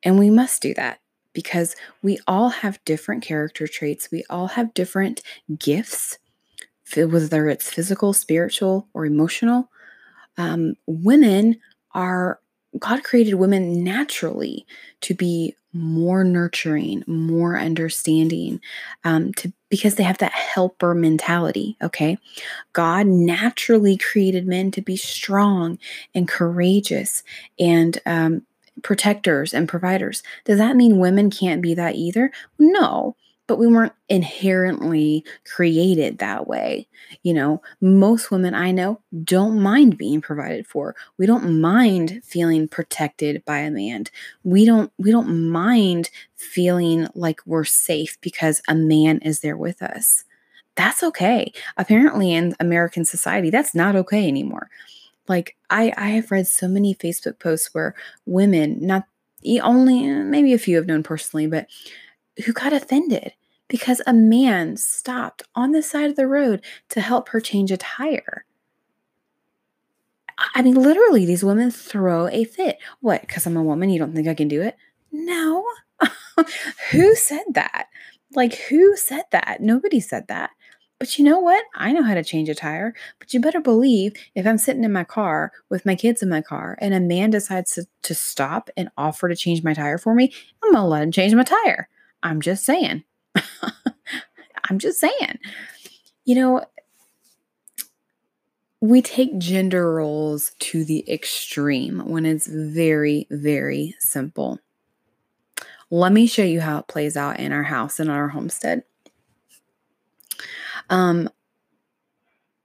and 0.03 0.20
we 0.20 0.29
must 0.29 0.62
do 0.62 0.74
that 0.75 1.00
because 1.34 1.75
we 2.01 2.20
all 2.27 2.50
have 2.50 2.84
different 2.86 3.24
character 3.24 3.67
traits. 3.67 4.10
We 4.12 4.24
all 4.29 4.48
have 4.48 4.74
different 4.74 5.22
gifts, 5.58 6.17
whether 6.96 7.48
it's 7.48 7.72
physical, 7.72 8.13
spiritual, 8.13 8.88
or 8.93 9.05
emotional. 9.05 9.70
Um, 10.38 10.75
women 10.88 11.59
are 11.93 12.39
God 12.79 13.03
created 13.03 13.35
women 13.35 13.83
naturally 13.83 14.65
to 15.01 15.13
be 15.13 15.55
more 15.73 16.23
nurturing, 16.23 17.03
more 17.07 17.57
understanding, 17.57 18.59
um, 19.03 19.33
to 19.35 19.51
because 19.69 19.95
they 19.95 20.03
have 20.03 20.17
that 20.19 20.33
helper 20.33 20.93
mentality. 20.93 21.77
Okay, 21.81 22.17
God 22.73 23.07
naturally 23.07 23.97
created 23.97 24.47
men 24.47 24.71
to 24.71 24.81
be 24.81 24.97
strong 24.97 25.79
and 26.13 26.27
courageous 26.27 27.23
and 27.59 28.00
um, 28.05 28.43
protectors 28.83 29.53
and 29.53 29.67
providers. 29.67 30.23
Does 30.45 30.57
that 30.57 30.75
mean 30.75 31.00
women 31.00 31.29
can't 31.29 31.61
be 31.61 31.73
that 31.75 31.95
either? 31.95 32.31
No, 32.59 33.15
but 33.48 33.57
we 33.57 33.67
weren't 33.67 33.93
inherently 34.10 35.25
created 35.45 36.17
that 36.17 36.48
way. 36.48 36.88
You 37.24 37.33
know, 37.33 37.62
most 37.81 38.31
women 38.31 38.53
I 38.53 38.71
know 38.71 39.01
don't 39.24 39.62
mind 39.62 39.98
being 39.98 40.21
provided 40.21 40.65
for. 40.65 40.95
We 41.17 41.25
don't 41.25 41.60
mind 41.60 42.21
feeling 42.24 42.67
protected 42.67 43.43
by 43.45 43.60
a 43.60 43.71
man. 43.71 44.05
We 44.43 44.65
don't 44.65 44.91
we 44.98 45.12
don't 45.12 45.50
mind 45.50 46.10
feeling 46.38 47.07
like 47.13 47.41
we're 47.45 47.65
safe 47.65 48.17
because 48.21 48.62
a 48.67 48.75
man 48.75 49.19
is 49.19 49.41
there 49.41 49.57
with 49.57 49.81
us. 49.81 50.24
That's 50.75 51.03
okay. 51.03 51.51
Apparently 51.77 52.33
in 52.33 52.55
American 52.60 53.05
society 53.05 53.50
that's 53.50 53.75
not 53.75 53.95
okay 53.95 54.27
anymore. 54.27 54.69
Like 55.27 55.55
I 55.69 55.93
I 55.98 56.10
have 56.10 56.31
read 56.31 56.48
so 56.48 56.67
many 56.67 56.95
Facebook 56.95 57.39
posts 57.39 57.74
where 57.74 57.95
women 58.25 58.77
not 58.86 59.03
only 59.62 60.05
eh, 60.07 60.24
maybe 60.24 60.53
a 60.53 60.57
few 60.57 60.77
have 60.77 60.88
known 60.88 61.03
personally, 61.03 61.48
but 61.48 61.67
who 62.45 62.53
got 62.53 62.73
offended 62.73 63.33
because 63.67 64.01
a 64.05 64.13
man 64.13 64.75
stopped 64.75 65.43
on 65.55 65.71
the 65.71 65.81
side 65.81 66.09
of 66.09 66.15
the 66.15 66.27
road 66.27 66.61
to 66.89 67.01
help 67.01 67.29
her 67.29 67.39
change 67.39 67.71
a 67.71 67.77
tire. 67.77 68.45
I 70.55 70.61
mean, 70.61 70.75
literally, 70.75 71.25
these 71.25 71.43
women 71.43 71.71
throw 71.71 72.27
a 72.27 72.43
fit. 72.43 72.79
What? 73.00 73.21
Because 73.21 73.45
I'm 73.45 73.57
a 73.57 73.63
woman, 73.63 73.89
you 73.89 74.00
don't 74.00 74.13
think 74.13 74.27
I 74.27 74.33
can 74.33 74.47
do 74.47 74.61
it? 74.61 74.75
No. 75.11 75.63
who 76.91 77.15
said 77.15 77.43
that? 77.51 77.88
Like, 78.33 78.55
who 78.55 78.95
said 78.95 79.23
that? 79.31 79.57
Nobody 79.61 80.00
said 80.00 80.27
that. 80.27 80.50
But 81.00 81.17
you 81.17 81.25
know 81.25 81.39
what? 81.39 81.63
I 81.73 81.91
know 81.93 82.03
how 82.03 82.13
to 82.13 82.23
change 82.23 82.47
a 82.47 82.55
tire. 82.55 82.93
But 83.19 83.33
you 83.33 83.39
better 83.39 83.59
believe 83.59 84.13
if 84.35 84.45
I'm 84.45 84.57
sitting 84.57 84.83
in 84.83 84.93
my 84.93 85.03
car 85.03 85.51
with 85.69 85.85
my 85.85 85.95
kids 85.95 86.21
in 86.21 86.29
my 86.29 86.41
car 86.41 86.77
and 86.79 86.93
a 86.93 87.00
man 87.00 87.29
decides 87.31 87.73
to, 87.73 87.85
to 88.03 88.13
stop 88.13 88.69
and 88.77 88.89
offer 88.97 89.27
to 89.27 89.35
change 89.35 89.63
my 89.63 89.73
tire 89.73 89.97
for 89.97 90.13
me, 90.13 90.33
I'm 90.63 90.73
going 90.73 90.83
to 90.83 90.88
let 90.88 91.03
him 91.03 91.11
change 91.11 91.33
my 91.33 91.43
tire. 91.43 91.89
I'm 92.23 92.41
just 92.41 92.63
saying. 92.65 93.03
I'm 94.69 94.79
just 94.79 94.99
saying. 94.99 95.39
You 96.25 96.35
know, 96.35 96.65
we 98.79 99.01
take 99.01 99.37
gender 99.37 99.93
roles 99.93 100.51
to 100.59 100.83
the 100.83 101.09
extreme 101.11 101.99
when 101.99 102.25
it's 102.25 102.47
very, 102.47 103.27
very 103.29 103.95
simple. 103.99 104.59
Let 105.91 106.11
me 106.11 106.25
show 106.25 106.43
you 106.43 106.61
how 106.61 106.79
it 106.79 106.87
plays 106.87 107.15
out 107.15 107.39
in 107.39 107.51
our 107.51 107.63
house 107.63 107.99
and 107.99 108.09
our 108.09 108.29
homestead. 108.29 108.83
Um, 110.89 111.29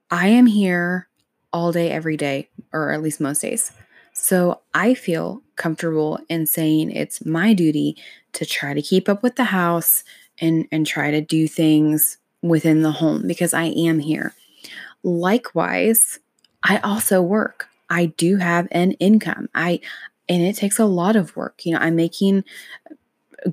I 0.09 0.29
am 0.29 0.45
here 0.45 1.07
all 1.53 1.71
day, 1.71 1.91
every 1.91 2.17
day, 2.17 2.49
or 2.73 2.91
at 2.91 3.01
least 3.01 3.21
most 3.21 3.41
days. 3.41 3.71
So 4.13 4.61
I 4.73 4.95
feel 4.95 5.43
comfortable 5.55 6.19
in 6.29 6.47
saying 6.47 6.91
it's 6.91 7.25
my 7.25 7.53
duty 7.53 7.95
to 8.37 8.45
try 8.45 8.73
to 8.73 8.81
keep 8.81 9.09
up 9.09 9.21
with 9.23 9.35
the 9.35 9.43
house, 9.43 10.03
and 10.39 10.67
and 10.71 10.85
try 10.85 11.11
to 11.11 11.21
do 11.21 11.47
things 11.47 12.17
within 12.41 12.81
the 12.81 12.91
home 12.91 13.27
because 13.27 13.53
I 13.53 13.65
am 13.65 13.99
here. 13.99 14.33
Likewise, 15.03 16.19
I 16.63 16.77
also 16.79 17.21
work. 17.21 17.67
I 17.89 18.07
do 18.07 18.37
have 18.37 18.67
an 18.71 18.93
income. 18.93 19.49
I 19.55 19.79
and 20.29 20.41
it 20.41 20.55
takes 20.55 20.79
a 20.79 20.85
lot 20.85 21.15
of 21.15 21.35
work. 21.35 21.65
You 21.65 21.73
know, 21.73 21.79
I'm 21.79 21.95
making 21.95 22.43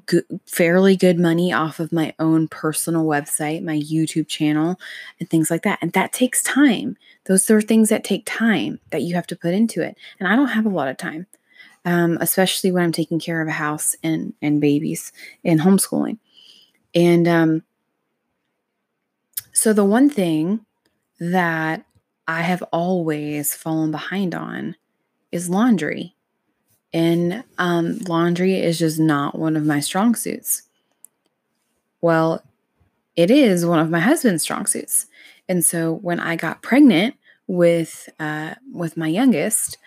good, 0.07 0.25
fairly 0.47 0.97
good 0.97 1.19
money 1.19 1.53
off 1.53 1.79
of 1.79 1.93
my 1.93 2.15
own 2.19 2.49
personal 2.49 3.05
website, 3.05 3.63
my 3.63 3.79
YouTube 3.79 4.29
channel, 4.29 4.79
and 5.21 5.29
things 5.31 5.51
like 5.51 5.63
that. 5.63 5.79
And 5.81 5.93
that 5.93 6.13
takes 6.13 6.43
time. 6.43 6.97
Those 7.27 7.49
are 7.51 7.61
things 7.61 7.89
that 7.89 8.05
take 8.05 8.25
time 8.27 8.81
that 8.91 9.03
you 9.03 9.15
have 9.15 9.27
to 9.29 9.37
put 9.37 9.55
into 9.55 9.83
it. 9.83 9.97
And 10.19 10.29
I 10.29 10.37
don't 10.37 10.49
have 10.49 10.67
a 10.67 10.71
lot 10.71 10.89
of 10.89 10.97
time, 10.97 11.27
um, 11.85 12.19
especially 12.21 12.73
when 12.73 12.85
I'm 12.85 12.93
taking 12.93 13.21
care 13.21 13.41
of 13.41 13.49
a 13.49 13.53
house 13.53 13.97
and 14.03 14.35
and 14.41 14.61
babies 14.61 15.13
and 15.45 15.61
homeschooling. 15.61 16.19
And 16.95 17.27
um, 17.27 17.63
so, 19.53 19.73
the 19.73 19.85
one 19.85 20.11
thing 20.11 20.67
that 21.21 21.85
I 22.27 22.43
have 22.43 22.63
always 22.73 23.55
fallen 23.55 23.91
behind 23.91 24.35
on 24.35 24.77
is 25.31 25.51
laundry. 25.51 26.15
And 26.93 27.43
um, 27.59 27.99
laundry 28.07 28.57
is 28.57 28.79
just 28.79 29.01
not 29.01 29.39
one 29.39 29.57
of 29.57 29.65
my 29.65 29.81
strong 29.81 30.15
suits. 30.15 30.63
Well, 32.01 32.43
it 33.17 33.31
is 33.31 33.67
one 33.67 33.79
of 33.79 33.91
my 33.91 34.01
husband's 34.01 34.43
strong 34.43 34.67
suits. 34.67 35.07
And 35.49 35.65
so 35.65 35.95
when 35.95 36.21
I 36.21 36.37
got 36.37 36.63
pregnant 36.63 37.17
with 37.47 38.09
uh, 38.19 38.55
with 38.73 38.97
my 38.97 39.09
youngest, 39.09 39.79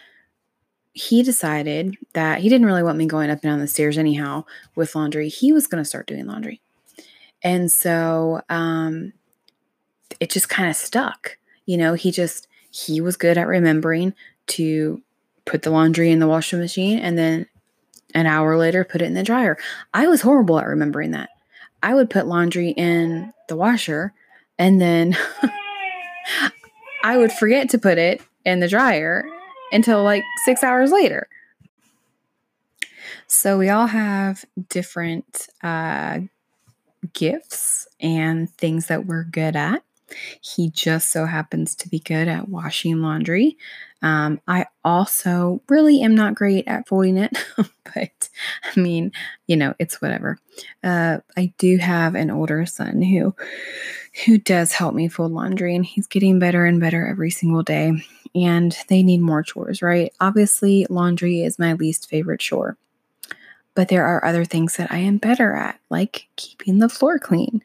he 0.97 1.21
decided 1.21 1.95
that 2.13 2.39
he 2.39 2.49
didn't 2.49 2.65
really 2.65 2.81
want 2.81 2.97
me 2.97 3.05
going 3.05 3.29
up 3.29 3.43
and 3.43 3.51
down 3.51 3.59
the 3.59 3.67
stairs 3.67 3.99
anyhow 3.99 4.43
with 4.75 4.95
laundry. 4.95 5.29
He 5.29 5.53
was 5.53 5.67
going 5.67 5.81
to 5.81 5.87
start 5.87 6.07
doing 6.07 6.25
laundry. 6.25 6.59
And 7.43 7.71
so 7.71 8.41
um, 8.49 9.13
it 10.19 10.31
just 10.31 10.49
kind 10.49 10.67
of 10.67 10.75
stuck. 10.75 11.37
You 11.67 11.77
know, 11.77 11.93
he 11.93 12.11
just, 12.11 12.47
he 12.71 12.99
was 12.99 13.15
good 13.15 13.37
at 13.37 13.45
remembering 13.45 14.15
to 14.47 15.03
put 15.45 15.61
the 15.61 15.69
laundry 15.69 16.09
in 16.09 16.17
the 16.17 16.27
washing 16.27 16.57
machine 16.57 16.97
and 16.97 17.15
then 17.15 17.45
an 18.15 18.25
hour 18.25 18.57
later 18.57 18.83
put 18.83 19.03
it 19.03 19.05
in 19.05 19.13
the 19.13 19.21
dryer. 19.21 19.55
I 19.93 20.07
was 20.07 20.21
horrible 20.21 20.57
at 20.57 20.65
remembering 20.65 21.11
that. 21.11 21.29
I 21.83 21.93
would 21.93 22.09
put 22.09 22.25
laundry 22.25 22.69
in 22.69 23.33
the 23.49 23.55
washer 23.55 24.13
and 24.57 24.81
then 24.81 25.15
I 27.03 27.17
would 27.17 27.31
forget 27.31 27.69
to 27.69 27.77
put 27.77 27.99
it 27.99 28.19
in 28.45 28.61
the 28.61 28.67
dryer 28.67 29.29
until 29.71 30.03
like 30.03 30.23
six 30.45 30.63
hours 30.63 30.91
later. 30.91 31.27
So 33.27 33.57
we 33.57 33.69
all 33.69 33.87
have 33.87 34.45
different 34.69 35.47
uh, 35.61 36.19
gifts 37.13 37.87
and 37.99 38.49
things 38.51 38.87
that 38.87 39.05
we're 39.05 39.25
good 39.25 39.55
at. 39.55 39.83
He 40.41 40.69
just 40.69 41.11
so 41.11 41.25
happens 41.25 41.75
to 41.75 41.89
be 41.89 41.99
good 41.99 42.29
at 42.29 42.47
washing 42.47 43.01
laundry. 43.01 43.57
Um, 44.01 44.39
I 44.47 44.67
also 44.85 45.61
really 45.67 46.01
am 46.01 46.15
not 46.15 46.35
great 46.35 46.65
at 46.67 46.87
folding 46.87 47.17
it, 47.17 47.37
but 47.57 48.29
I 48.63 48.79
mean, 48.79 49.11
you 49.47 49.57
know, 49.57 49.73
it's 49.79 50.01
whatever. 50.01 50.37
Uh, 50.83 51.17
I 51.35 51.53
do 51.57 51.77
have 51.77 52.15
an 52.15 52.31
older 52.31 52.65
son 52.65 53.01
who 53.01 53.35
who 54.25 54.37
does 54.37 54.71
help 54.71 54.95
me 54.95 55.09
fold 55.09 55.31
laundry, 55.31 55.75
and 55.75 55.85
he's 55.85 56.07
getting 56.07 56.39
better 56.39 56.65
and 56.65 56.79
better 56.79 57.05
every 57.05 57.29
single 57.29 57.63
day. 57.63 57.91
And 58.35 58.77
they 58.89 59.03
need 59.03 59.21
more 59.21 59.43
chores, 59.43 59.81
right? 59.81 60.13
Obviously, 60.19 60.85
laundry 60.89 61.41
is 61.43 61.59
my 61.59 61.73
least 61.73 62.09
favorite 62.09 62.39
chore. 62.39 62.77
but 63.75 63.89
there 63.89 64.05
are 64.05 64.25
other 64.25 64.43
things 64.45 64.77
that 64.77 64.91
I 64.91 64.97
am 64.97 65.17
better 65.17 65.53
at, 65.53 65.79
like 65.89 66.27
keeping 66.35 66.79
the 66.79 66.89
floor 66.89 67.19
clean 67.19 67.61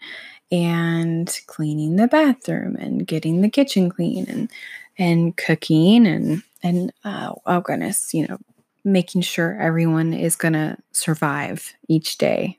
and 0.50 1.40
cleaning 1.46 1.96
the 1.96 2.08
bathroom 2.08 2.76
and 2.76 3.06
getting 3.06 3.40
the 3.40 3.48
kitchen 3.50 3.90
clean 3.90 4.26
and 4.28 4.50
and 4.98 5.36
cooking 5.36 6.06
and 6.06 6.42
and 6.62 6.92
uh, 7.04 7.32
oh 7.46 7.60
goodness, 7.60 8.12
you 8.14 8.26
know, 8.28 8.38
making 8.84 9.22
sure 9.22 9.58
everyone 9.60 10.12
is 10.12 10.36
going 10.36 10.52
to 10.52 10.76
survive 10.92 11.74
each 11.88 12.18
day. 12.18 12.58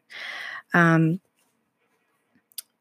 Um, 0.73 1.19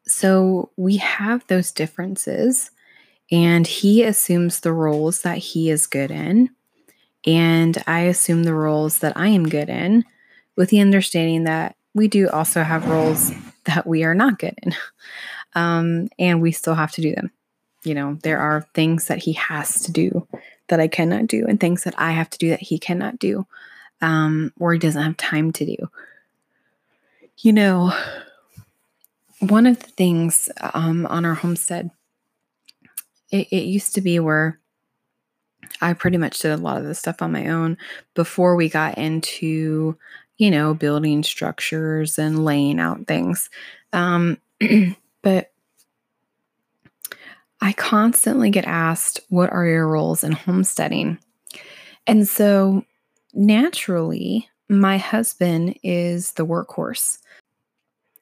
so 0.05 0.71
we 0.75 0.97
have 0.97 1.45
those 1.47 1.71
differences, 1.71 2.71
and 3.31 3.65
he 3.65 4.03
assumes 4.03 4.59
the 4.59 4.73
roles 4.73 5.21
that 5.21 5.37
he 5.37 5.69
is 5.69 5.87
good 5.87 6.11
in, 6.11 6.49
and 7.25 7.81
I 7.87 8.01
assume 8.01 8.43
the 8.43 8.53
roles 8.53 8.99
that 8.99 9.15
I 9.15 9.27
am 9.29 9.47
good 9.47 9.69
in, 9.69 10.05
with 10.55 10.69
the 10.69 10.81
understanding 10.81 11.45
that 11.45 11.75
we 11.93 12.07
do 12.07 12.29
also 12.29 12.63
have 12.63 12.87
roles 12.87 13.31
that 13.65 13.87
we 13.87 14.03
are 14.03 14.15
not 14.15 14.39
good 14.39 14.55
in, 14.63 14.75
um, 15.55 16.09
and 16.19 16.41
we 16.41 16.51
still 16.51 16.75
have 16.75 16.91
to 16.93 17.01
do 17.01 17.15
them. 17.15 17.31
You 17.83 17.95
know, 17.95 18.17
there 18.23 18.39
are 18.39 18.67
things 18.73 19.07
that 19.07 19.19
he 19.19 19.33
has 19.33 19.81
to 19.83 19.91
do 19.91 20.27
that 20.67 20.79
I 20.79 20.87
cannot 20.87 21.27
do, 21.27 21.45
and 21.47 21.59
things 21.59 21.83
that 21.83 21.95
I 21.97 22.11
have 22.11 22.29
to 22.31 22.37
do 22.37 22.49
that 22.49 22.61
he 22.61 22.77
cannot 22.79 23.19
do, 23.19 23.45
um, 24.01 24.53
or 24.59 24.73
he 24.73 24.79
doesn't 24.79 25.01
have 25.01 25.17
time 25.17 25.51
to 25.53 25.65
do. 25.65 25.77
You 27.37 27.53
know, 27.53 27.93
one 29.39 29.65
of 29.65 29.79
the 29.79 29.89
things 29.89 30.49
um, 30.73 31.05
on 31.07 31.25
our 31.25 31.33
homestead, 31.33 31.91
it, 33.33 33.47
it 33.51 33.63
used 33.65 33.95
to 33.95 34.01
be 34.01 34.19
where 34.19 34.59
I 35.81 35.93
pretty 35.93 36.17
much 36.17 36.39
did 36.39 36.51
a 36.51 36.57
lot 36.57 36.77
of 36.77 36.85
the 36.85 36.93
stuff 36.93 37.21
on 37.21 37.31
my 37.31 37.47
own 37.47 37.77
before 38.13 38.55
we 38.55 38.69
got 38.69 38.97
into, 38.97 39.97
you 40.37 40.51
know, 40.51 40.75
building 40.75 41.23
structures 41.23 42.19
and 42.19 42.45
laying 42.45 42.79
out 42.79 43.07
things. 43.07 43.49
Um, 43.91 44.37
but 45.23 45.51
I 47.59 47.73
constantly 47.73 48.51
get 48.51 48.65
asked, 48.65 49.19
What 49.29 49.51
are 49.51 49.65
your 49.65 49.87
roles 49.87 50.23
in 50.23 50.33
homesteading? 50.33 51.17
And 52.05 52.27
so 52.27 52.85
naturally, 53.33 54.47
my 54.69 54.97
husband 54.97 55.79
is 55.81 56.33
the 56.33 56.45
workhorse. 56.45 57.17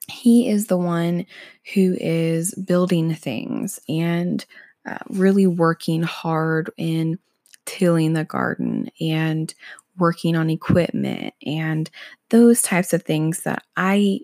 He 0.08 0.48
is 0.48 0.68
the 0.68 0.78
one 0.78 1.26
who 1.74 1.96
is 2.00 2.54
building 2.54 3.14
things 3.14 3.78
and 3.88 4.44
uh, 4.86 4.98
really 5.10 5.46
working 5.46 6.02
hard 6.02 6.70
in 6.76 7.18
tilling 7.66 8.12
the 8.12 8.24
garden 8.24 8.90
and 9.00 9.54
working 9.98 10.36
on 10.36 10.50
equipment 10.50 11.34
and 11.46 11.90
those 12.30 12.62
types 12.62 12.92
of 12.92 13.02
things 13.02 13.42
that 13.42 13.62
I 13.76 14.20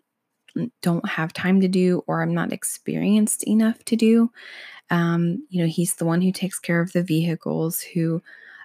don't 0.82 1.08
have 1.08 1.32
time 1.32 1.60
to 1.60 1.68
do 1.68 2.02
or 2.06 2.22
I'm 2.22 2.34
not 2.34 2.52
experienced 2.52 3.46
enough 3.46 3.84
to 3.84 3.96
do. 3.96 4.30
Um, 4.90 5.46
you 5.50 5.62
know, 5.62 5.68
he's 5.68 5.94
the 5.94 6.06
one 6.06 6.22
who 6.22 6.32
takes 6.32 6.58
care 6.58 6.80
of 6.80 6.92
the 6.92 7.02
vehicles, 7.02 7.80
who 7.80 8.22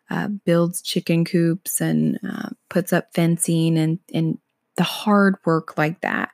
uh, 0.10 0.30
builds 0.30 0.82
chicken 0.82 1.26
coops 1.26 1.82
and 1.82 2.20
uh, 2.28 2.50
puts 2.70 2.94
up 2.94 3.14
fencing 3.14 3.78
and 3.78 4.00
and 4.14 4.38
the 4.76 4.84
hard 4.84 5.36
work 5.46 5.78
like 5.78 6.02
that. 6.02 6.32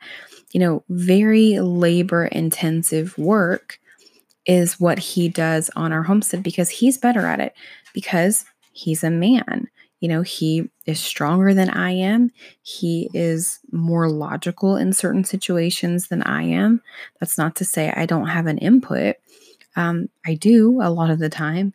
You 0.51 0.59
know, 0.59 0.83
very 0.89 1.59
labor 1.59 2.25
intensive 2.25 3.17
work 3.17 3.79
is 4.45 4.79
what 4.79 4.99
he 4.99 5.29
does 5.29 5.69
on 5.75 5.91
our 5.91 6.03
homestead 6.03 6.43
because 6.43 6.69
he's 6.69 6.97
better 6.97 7.25
at 7.25 7.39
it 7.39 7.53
because 7.93 8.45
he's 8.71 9.03
a 9.03 9.09
man. 9.09 9.67
You 9.99 10.07
know, 10.07 10.21
he 10.21 10.69
is 10.85 10.99
stronger 10.99 11.53
than 11.53 11.69
I 11.69 11.91
am. 11.91 12.31
He 12.61 13.09
is 13.13 13.59
more 13.71 14.09
logical 14.09 14.77
in 14.77 14.93
certain 14.93 15.25
situations 15.25 16.07
than 16.07 16.23
I 16.23 16.43
am. 16.43 16.81
That's 17.19 17.37
not 17.37 17.55
to 17.57 17.65
say 17.65 17.91
I 17.95 18.05
don't 18.05 18.27
have 18.27 18.47
an 18.47 18.57
input, 18.59 19.17
um, 19.75 20.09
I 20.25 20.33
do 20.33 20.81
a 20.81 20.89
lot 20.89 21.09
of 21.09 21.19
the 21.19 21.29
time, 21.29 21.73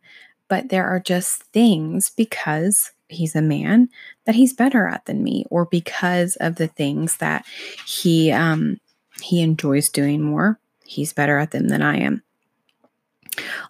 but 0.49 0.69
there 0.69 0.87
are 0.87 1.01
just 1.01 1.43
things 1.45 2.11
because 2.11 2.93
he's 3.09 3.37
a 3.37 3.43
man 3.43 3.89
that 4.27 4.35
he's 4.35 4.53
better 4.53 4.89
at 4.89 5.07
than 5.07 5.23
me, 5.23 5.47
or 5.51 5.67
because 5.67 6.37
of 6.37 6.57
the 6.57 6.69
things 6.69 7.19
that 7.19 7.47
he 7.87 8.33
um, 8.33 8.79
he 9.23 9.41
enjoys 9.43 9.89
doing 9.89 10.21
more, 10.21 10.59
he's 10.85 11.13
better 11.13 11.39
at 11.39 11.53
them 11.53 11.69
than 11.69 11.83
I 11.83 11.99
am. 11.99 12.24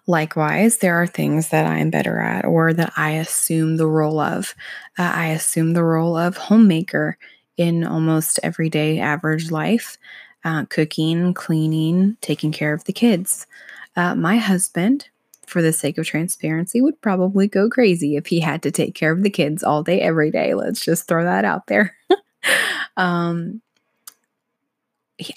Likewise, 0.07 0.77
there 0.77 0.95
are 0.95 1.07
things 1.07 1.49
that 1.49 1.65
I'm 1.65 1.89
better 1.89 2.19
at, 2.19 2.45
or 2.45 2.73
that 2.73 2.93
I 2.95 3.11
assume 3.11 3.77
the 3.77 3.87
role 3.87 4.19
of. 4.19 4.55
Uh, 4.97 5.11
I 5.13 5.27
assume 5.27 5.73
the 5.73 5.83
role 5.83 6.17
of 6.17 6.37
homemaker 6.37 7.17
in 7.57 7.85
almost 7.85 8.39
everyday 8.43 8.99
average 8.99 9.51
life 9.51 9.97
uh, 10.45 10.65
cooking, 10.65 11.33
cleaning, 11.33 12.17
taking 12.21 12.51
care 12.51 12.73
of 12.73 12.83
the 12.85 12.93
kids. 12.93 13.47
Uh, 13.95 14.13
my 14.15 14.37
husband, 14.37 15.09
for 15.47 15.61
the 15.61 15.73
sake 15.73 15.97
of 15.97 16.05
transparency, 16.05 16.81
would 16.81 17.01
probably 17.01 17.47
go 17.47 17.69
crazy 17.69 18.15
if 18.15 18.27
he 18.27 18.39
had 18.39 18.61
to 18.63 18.71
take 18.71 18.93
care 18.93 19.11
of 19.11 19.23
the 19.23 19.29
kids 19.29 19.63
all 19.63 19.83
day, 19.83 19.99
every 20.01 20.31
day. 20.31 20.53
Let's 20.53 20.83
just 20.83 21.07
throw 21.07 21.23
that 21.23 21.45
out 21.45 21.67
there. 21.67 21.95
um, 22.97 23.61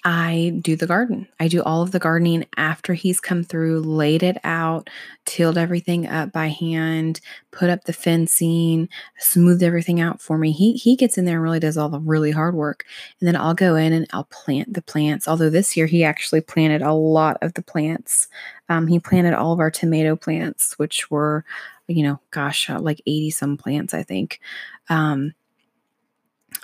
I 0.04 0.58
do 0.60 0.74
the 0.74 0.88
garden. 0.88 1.28
I 1.38 1.46
do 1.46 1.62
all 1.62 1.82
of 1.82 1.92
the 1.92 2.00
gardening 2.00 2.46
after 2.56 2.94
he's 2.94 3.20
come 3.20 3.44
through, 3.44 3.80
laid 3.80 4.24
it 4.24 4.36
out, 4.42 4.90
tilled 5.24 5.56
everything 5.56 6.08
up 6.08 6.32
by 6.32 6.48
hand, 6.48 7.20
put 7.52 7.70
up 7.70 7.84
the 7.84 7.92
fencing, 7.92 8.88
smoothed 9.18 9.62
everything 9.62 10.00
out 10.00 10.20
for 10.20 10.36
me. 10.36 10.50
He 10.50 10.72
he 10.72 10.96
gets 10.96 11.16
in 11.16 11.26
there 11.26 11.36
and 11.36 11.44
really 11.44 11.60
does 11.60 11.78
all 11.78 11.88
the 11.88 12.00
really 12.00 12.32
hard 12.32 12.56
work. 12.56 12.84
And 13.20 13.28
then 13.28 13.36
I'll 13.36 13.54
go 13.54 13.76
in 13.76 13.92
and 13.92 14.06
I'll 14.12 14.24
plant 14.24 14.74
the 14.74 14.82
plants. 14.82 15.28
Although 15.28 15.50
this 15.50 15.76
year 15.76 15.86
he 15.86 16.02
actually 16.02 16.40
planted 16.40 16.82
a 16.82 16.92
lot 16.92 17.38
of 17.40 17.54
the 17.54 17.62
plants. 17.62 18.26
Um, 18.68 18.88
he 18.88 18.98
planted 18.98 19.34
all 19.34 19.52
of 19.52 19.60
our 19.60 19.70
tomato 19.70 20.16
plants, 20.16 20.76
which 20.78 21.08
were, 21.08 21.44
you 21.86 22.02
know, 22.02 22.20
gosh, 22.32 22.68
uh, 22.68 22.80
like 22.80 23.00
80 23.06 23.30
some 23.30 23.56
plants, 23.56 23.94
I 23.94 24.02
think. 24.02 24.40
Um, 24.88 25.34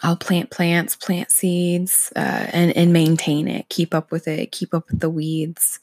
I'll 0.03 0.16
plant 0.16 0.51
plants, 0.51 0.97
plant 0.97 1.31
seeds, 1.31 2.12
uh, 2.16 2.47
and 2.53 2.77
and 2.77 2.92
maintain 2.92 3.49
it, 3.49 3.68
keep 3.68 3.94
up 3.94 4.11
with 4.11 4.29
it, 4.29 4.53
keep 4.53 4.75
up 4.75 4.90
with 4.90 5.01
the 5.01 5.11
weeds. 5.11 5.81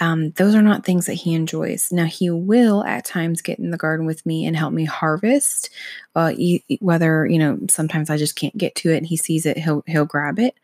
Um, 0.00 0.30
those 0.32 0.56
are 0.56 0.62
not 0.62 0.84
things 0.84 1.06
that 1.06 1.14
he 1.14 1.34
enjoys. 1.34 1.92
Now 1.92 2.06
he 2.06 2.30
will 2.30 2.84
at 2.84 3.04
times 3.04 3.42
get 3.42 3.60
in 3.60 3.70
the 3.70 3.76
garden 3.76 4.06
with 4.06 4.26
me 4.26 4.44
and 4.44 4.56
help 4.56 4.72
me 4.72 4.84
harvest. 4.84 5.70
Uh, 6.16 6.32
e- 6.36 6.64
whether 6.80 7.26
you 7.26 7.38
know, 7.38 7.58
sometimes 7.68 8.10
I 8.10 8.16
just 8.16 8.34
can't 8.34 8.56
get 8.58 8.74
to 8.76 8.90
it, 8.90 8.98
and 8.98 9.06
he 9.06 9.16
sees 9.16 9.46
it, 9.46 9.58
he'll 9.58 9.84
he'll 9.86 10.04
grab 10.04 10.38
it. 10.38 10.56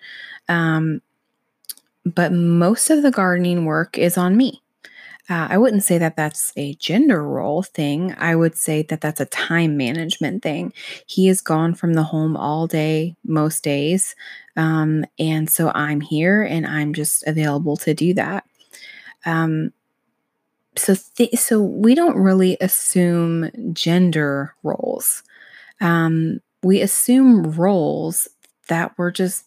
Um, 0.49 1.01
but 2.05 2.33
most 2.33 2.91
of 2.91 3.03
the 3.03 3.11
gardening 3.11 3.67
work 3.67 3.99
is 3.99 4.19
on 4.19 4.37
me. 4.37 4.63
Uh, 5.31 5.47
I 5.49 5.59
wouldn't 5.59 5.85
say 5.85 5.97
that 5.97 6.16
that's 6.16 6.53
a 6.57 6.75
gender 6.75 7.23
role 7.23 7.62
thing. 7.62 8.12
I 8.19 8.35
would 8.35 8.57
say 8.57 8.83
that 8.83 9.01
that's 9.01 9.21
a 9.21 9.27
time 9.27 9.77
management 9.77 10.43
thing. 10.43 10.73
He 11.07 11.29
is 11.29 11.40
gone 11.40 11.75
from 11.75 11.95
the 11.95 12.03
home 12.03 12.37
all 12.37 12.66
day, 12.66 13.14
most 13.25 13.62
days. 13.62 14.16
Um, 14.57 15.05
and 15.21 15.49
so 15.49 15.71
I'm 15.73 16.01
here 16.01 16.43
and 16.43 16.66
I'm 16.66 16.93
just 16.93 17.25
available 17.29 17.77
to 17.77 17.95
do 17.95 18.12
that. 18.14 18.45
Um, 19.25 19.73
so, 20.77 20.97
th- 21.16 21.37
so 21.38 21.62
we 21.62 21.95
don't 21.95 22.16
really 22.16 22.57
assume 22.61 23.51
gender 23.73 24.55
roles. 24.64 25.23
Um, 25.81 26.40
we 26.62 26.81
assume 26.81 27.53
roles 27.53 28.29
that 28.69 28.93
we're 28.99 29.12
just 29.12 29.45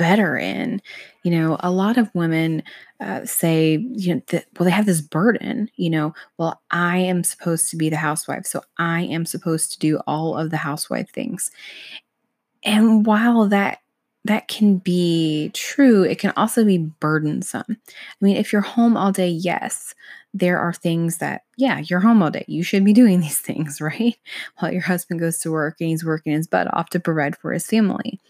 better 0.00 0.38
in. 0.38 0.80
You 1.22 1.30
know, 1.32 1.58
a 1.60 1.70
lot 1.70 1.98
of 1.98 2.12
women 2.14 2.62
uh, 3.00 3.26
say, 3.26 3.86
you 3.92 4.14
know, 4.14 4.22
that, 4.28 4.46
well, 4.58 4.64
they 4.64 4.70
have 4.70 4.86
this 4.86 5.02
burden, 5.02 5.70
you 5.76 5.90
know, 5.90 6.14
well, 6.38 6.62
I 6.70 6.96
am 6.96 7.22
supposed 7.22 7.68
to 7.70 7.76
be 7.76 7.90
the 7.90 7.96
housewife. 7.96 8.46
So 8.46 8.62
I 8.78 9.02
am 9.02 9.26
supposed 9.26 9.72
to 9.72 9.78
do 9.78 9.98
all 10.06 10.36
of 10.38 10.50
the 10.50 10.56
housewife 10.56 11.10
things. 11.10 11.50
And 12.64 13.04
while 13.04 13.46
that 13.48 13.80
that 14.24 14.48
can 14.48 14.78
be 14.78 15.50
true, 15.54 16.02
it 16.02 16.18
can 16.18 16.32
also 16.36 16.64
be 16.64 16.78
burdensome. 17.00 17.64
I 17.68 17.74
mean, 18.20 18.36
if 18.36 18.52
you're 18.52 18.60
home 18.62 18.96
all 18.96 19.12
day, 19.12 19.28
yes, 19.28 19.94
there 20.34 20.58
are 20.58 20.74
things 20.74 21.18
that, 21.18 21.42
yeah, 21.56 21.78
you're 21.78 22.00
home 22.00 22.22
all 22.22 22.30
day. 22.30 22.44
You 22.46 22.62
should 22.62 22.84
be 22.84 22.92
doing 22.92 23.20
these 23.22 23.38
things, 23.38 23.80
right? 23.80 24.16
While 24.58 24.72
your 24.72 24.82
husband 24.82 25.20
goes 25.20 25.38
to 25.38 25.50
work 25.50 25.76
and 25.80 25.88
he's 25.88 26.04
working 26.04 26.32
his 26.32 26.46
butt 26.46 26.72
off 26.74 26.90
to 26.90 27.00
provide 27.00 27.36
for 27.36 27.52
his 27.52 27.66
family. 27.66 28.20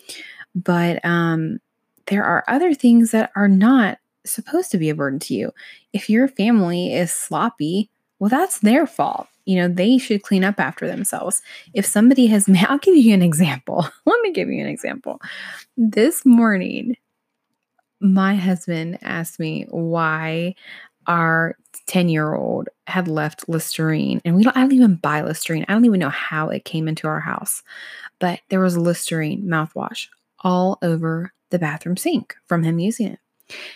But 0.54 1.04
um, 1.04 1.60
there 2.06 2.24
are 2.24 2.44
other 2.48 2.74
things 2.74 3.12
that 3.12 3.30
are 3.36 3.48
not 3.48 3.98
supposed 4.24 4.70
to 4.72 4.78
be 4.78 4.90
a 4.90 4.94
burden 4.94 5.18
to 5.20 5.34
you. 5.34 5.52
If 5.92 6.10
your 6.10 6.28
family 6.28 6.92
is 6.94 7.12
sloppy, 7.12 7.90
well, 8.18 8.30
that's 8.30 8.58
their 8.58 8.86
fault. 8.86 9.28
You 9.46 9.56
know, 9.56 9.68
they 9.68 9.98
should 9.98 10.22
clean 10.22 10.44
up 10.44 10.60
after 10.60 10.86
themselves. 10.86 11.42
If 11.72 11.86
somebody 11.86 12.26
has, 12.26 12.48
I'll 12.68 12.78
give 12.78 12.96
you 12.96 13.14
an 13.14 13.22
example. 13.22 13.88
Let 14.06 14.20
me 14.22 14.32
give 14.32 14.48
you 14.48 14.60
an 14.60 14.68
example. 14.68 15.20
This 15.76 16.26
morning, 16.26 16.96
my 18.00 18.34
husband 18.34 18.98
asked 19.02 19.38
me 19.38 19.66
why 19.70 20.54
our 21.06 21.56
10 21.86 22.08
year 22.08 22.34
old 22.34 22.68
had 22.86 23.08
left 23.08 23.48
Listerine. 23.48 24.20
And 24.24 24.36
we 24.36 24.44
don't, 24.44 24.56
I 24.56 24.60
don't 24.60 24.72
even 24.72 24.96
buy 24.96 25.22
Listerine. 25.22 25.64
I 25.68 25.72
don't 25.72 25.84
even 25.84 26.00
know 26.00 26.10
how 26.10 26.48
it 26.50 26.64
came 26.64 26.88
into 26.88 27.08
our 27.08 27.20
house. 27.20 27.62
But 28.18 28.40
there 28.48 28.60
was 28.60 28.76
Listerine 28.76 29.44
mouthwash 29.44 30.08
all 30.40 30.78
over 30.82 31.32
the 31.50 31.58
bathroom 31.58 31.96
sink 31.96 32.36
from 32.46 32.62
him 32.62 32.78
using 32.78 33.08
it. 33.08 33.18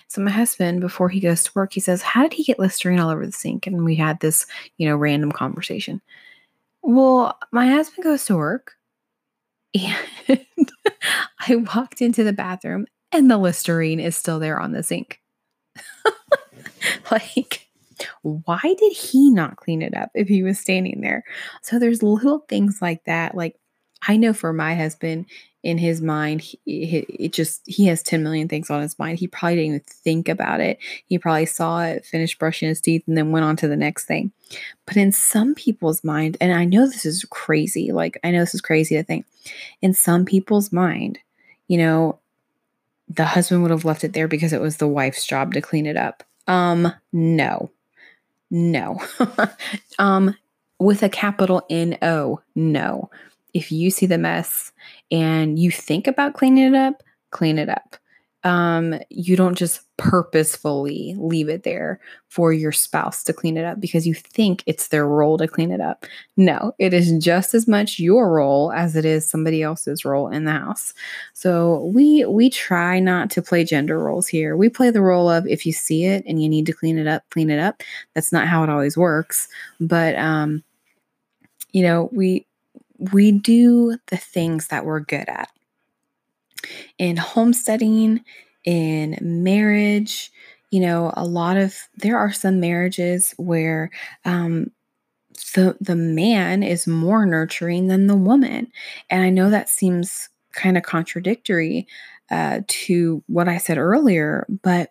So 0.09 0.21
my 0.21 0.31
husband, 0.31 0.81
before 0.81 1.09
he 1.09 1.21
goes 1.21 1.43
to 1.45 1.53
work, 1.55 1.73
he 1.73 1.81
says, 1.81 2.03
How 2.03 2.23
did 2.23 2.33
he 2.35 2.45
get 2.45 2.59
Listerine 2.59 3.01
all 3.01 3.11
over 3.11 3.27
the 3.27 3.33
sink? 3.33 3.67
And 3.67 3.85
we 3.85 3.97
had 3.97 4.21
this, 4.21 4.47
you 4.79 4.89
know, 4.89 4.97
random 4.97 5.33
conversation. 5.33 6.01
Well, 6.83 7.39
my 7.51 7.67
husband 7.69 8.05
goes 8.05 8.25
to 8.27 8.37
work 8.37 8.73
and 9.75 10.71
I 11.41 11.57
walked 11.75 12.01
into 12.01 12.23
the 12.23 12.33
bathroom 12.33 12.87
and 13.11 13.31
the 13.31 13.39
Listerine 13.39 14.01
is 14.01 14.17
still 14.17 14.39
there 14.39 14.61
on 14.61 14.73
the 14.73 14.83
sink. 14.83 15.21
like, 17.11 17.69
why 18.23 18.61
did 18.63 18.93
he 18.93 19.31
not 19.31 19.57
clean 19.57 19.83
it 19.83 19.97
up 19.97 20.11
if 20.15 20.29
he 20.29 20.43
was 20.43 20.59
standing 20.59 21.01
there? 21.01 21.25
So 21.63 21.79
there's 21.79 22.03
little 22.03 22.41
things 22.49 22.81
like 22.81 23.05
that. 23.05 23.35
Like, 23.35 23.57
I 24.07 24.17
know 24.17 24.33
for 24.33 24.53
my 24.53 24.75
husband, 24.75 25.27
in 25.65 25.79
his 25.79 26.03
mind, 26.03 26.43
he, 26.43 26.59
it 26.67 27.33
just, 27.33 27.63
he 27.65 27.87
has 27.87 28.03
10 28.03 28.23
million 28.23 28.49
things 28.49 28.69
on 28.69 28.83
his 28.83 28.99
mind. 28.99 29.19
He 29.19 29.27
probably 29.27 29.57
didn't 29.57 29.67
even 29.69 29.81
think 29.81 30.29
about 30.29 30.61
it. 30.61 30.79
He 31.07 31.19
probably 31.19 31.47
saw 31.47 31.83
it, 31.83 32.05
finished 32.05 32.39
brushing 32.39 32.69
his 32.69 32.83
teeth, 32.83 33.03
and 33.07 33.17
then 33.17 33.33
went 33.33 33.47
on 33.47 33.57
to 33.57 33.67
the 33.67 33.77
next 33.77 34.05
thing. 34.05 34.31
But 34.85 34.99
in 34.99 35.11
some 35.11 35.55
people's 35.55 36.05
mind, 36.05 36.37
and 36.39 36.53
I 36.53 36.67
know 36.67 36.87
this 36.87 37.07
is 37.07 37.25
crazy, 37.31 37.93
like, 37.93 38.21
I 38.23 38.31
know 38.31 38.41
this 38.41 38.55
is 38.55 38.61
crazy 38.61 38.95
to 38.97 39.03
think, 39.03 39.25
in 39.81 39.95
some 39.95 40.27
people's 40.27 40.71
mind, 40.71 41.19
you 41.67 41.79
know, 41.79 42.19
the 43.09 43.25
husband 43.25 43.63
would 43.63 43.71
have 43.71 43.87
left 43.87 44.05
it 44.05 44.13
there 44.13 44.29
because 44.29 44.53
it 44.53 44.61
was 44.61 44.77
the 44.77 44.89
wife's 44.89 45.25
job 45.25 45.55
to 45.55 45.63
clean 45.63 45.87
it 45.87 45.97
up. 45.97 46.23
Um, 46.47 46.93
no. 47.11 47.71
No. 48.51 49.01
um, 49.99 50.37
with 50.79 51.03
a 51.03 51.09
capital 51.09 51.65
N 51.71 51.97
O, 52.03 52.43
no. 52.55 53.11
If 53.55 53.73
you 53.73 53.91
see 53.91 54.07
the 54.07 54.19
mess 54.19 54.73
and 55.11 55.59
you 55.59 55.71
think 55.71 56.07
about 56.07 56.35
cleaning 56.35 56.75
it 56.75 56.75
up, 56.75 57.03
clean 57.31 57.59
it 57.59 57.69
up 57.69 57.97
um, 58.45 58.95
you 59.09 59.37
don't 59.37 59.57
just 59.57 59.81
purposefully 59.97 61.15
leave 61.19 61.49
it 61.49 61.63
there 61.63 61.99
for 62.29 62.53
your 62.53 62.73
spouse 62.73 63.25
to 63.25 63.33
clean 63.33 63.57
it 63.57 63.65
up 63.65 63.81
because 63.81 64.07
you 64.07 64.13
think 64.13 64.63
it's 64.67 64.89
their 64.89 65.09
role 65.09 65.39
to 65.39 65.49
clean 65.49 65.71
it 65.71 65.81
up. 65.81 66.05
No, 66.37 66.73
it 66.79 66.93
is 66.93 67.11
just 67.25 67.55
as 67.55 67.67
much 67.67 67.99
your 67.99 68.31
role 68.31 68.71
as 68.73 68.97
it 68.97 69.07
is 69.07 69.29
somebody 69.29 69.63
else's 69.63 70.05
role 70.05 70.29
in 70.29 70.45
the 70.45 70.53
house. 70.53 70.93
So 71.33 71.91
we 71.95 72.27
we 72.27 72.51
try 72.51 73.01
not 73.01 73.31
to 73.31 73.43
play 73.43 73.65
gender 73.65 73.99
roles 73.99 74.29
here. 74.29 74.59
We 74.59 74.69
play 74.69 74.91
the 74.91 75.01
role 75.01 75.31
of 75.31 75.47
if 75.47 75.65
you 75.65 75.73
see 75.73 76.05
it 76.05 76.23
and 76.27 76.43
you 76.43 76.49
need 76.49 76.67
to 76.67 76.75
clean 76.75 76.99
it 76.99 77.07
up, 77.07 77.23
clean 77.31 77.49
it 77.49 77.59
up. 77.59 77.83
That's 78.15 78.31
not 78.31 78.47
how 78.47 78.63
it 78.63 78.69
always 78.71 78.97
works, 78.97 79.49
but 79.81 80.17
um 80.17 80.63
you 81.73 81.83
know, 81.83 82.09
we 82.13 82.47
we 82.99 83.33
do 83.33 83.99
the 84.09 84.17
things 84.17 84.69
that 84.69 84.85
we're 84.85 85.01
good 85.01 85.29
at 85.29 85.49
in 86.99 87.17
homesteading, 87.17 88.25
in 88.65 89.19
marriage. 89.21 90.31
You 90.71 90.81
know, 90.81 91.13
a 91.17 91.25
lot 91.25 91.57
of 91.57 91.77
there 91.97 92.19
are 92.19 92.33
some 92.33 92.61
marriages 92.61 93.35
where 93.37 93.91
um, 94.25 94.71
the 95.55 95.77
the 95.81 95.97
man 95.97 96.63
is 96.63 96.87
more 96.87 97.27
nurturing 97.27 97.89
than 97.89 98.07
the 98.07 98.17
woman, 98.17 98.73
and 99.11 99.23
I 99.23 99.31
know 99.31 99.51
that 99.51 99.69
seems 99.69 100.29
kind 100.53 100.77
of 100.77 100.83
contradictory 100.83 101.87
uh, 102.31 102.61
to 102.67 103.23
what 103.27 103.49
I 103.49 103.59
said 103.59 103.79
earlier, 103.79 104.47
but 104.63 104.91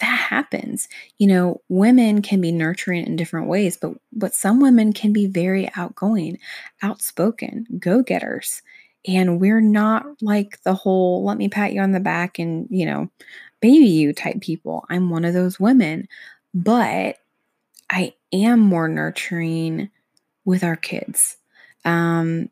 that 0.00 0.06
happens. 0.06 0.88
You 1.18 1.26
know, 1.28 1.60
women 1.68 2.22
can 2.22 2.40
be 2.40 2.52
nurturing 2.52 3.06
in 3.06 3.16
different 3.16 3.48
ways, 3.48 3.76
but 3.76 3.92
but 4.12 4.34
some 4.34 4.60
women 4.60 4.92
can 4.92 5.12
be 5.12 5.26
very 5.26 5.70
outgoing, 5.76 6.38
outspoken, 6.82 7.66
go-getters. 7.78 8.62
And 9.06 9.40
we're 9.40 9.62
not 9.62 10.04
like 10.20 10.62
the 10.62 10.74
whole 10.74 11.24
let 11.24 11.38
me 11.38 11.48
pat 11.48 11.72
you 11.72 11.80
on 11.80 11.92
the 11.92 12.00
back 12.00 12.38
and, 12.38 12.66
you 12.70 12.84
know, 12.84 13.10
baby 13.60 13.86
you 13.86 14.12
type 14.12 14.40
people. 14.40 14.84
I'm 14.90 15.10
one 15.10 15.24
of 15.24 15.34
those 15.34 15.60
women, 15.60 16.08
but 16.52 17.16
I 17.90 18.14
am 18.32 18.60
more 18.60 18.88
nurturing 18.88 19.90
with 20.44 20.64
our 20.64 20.76
kids. 20.76 21.36
Um, 21.84 22.50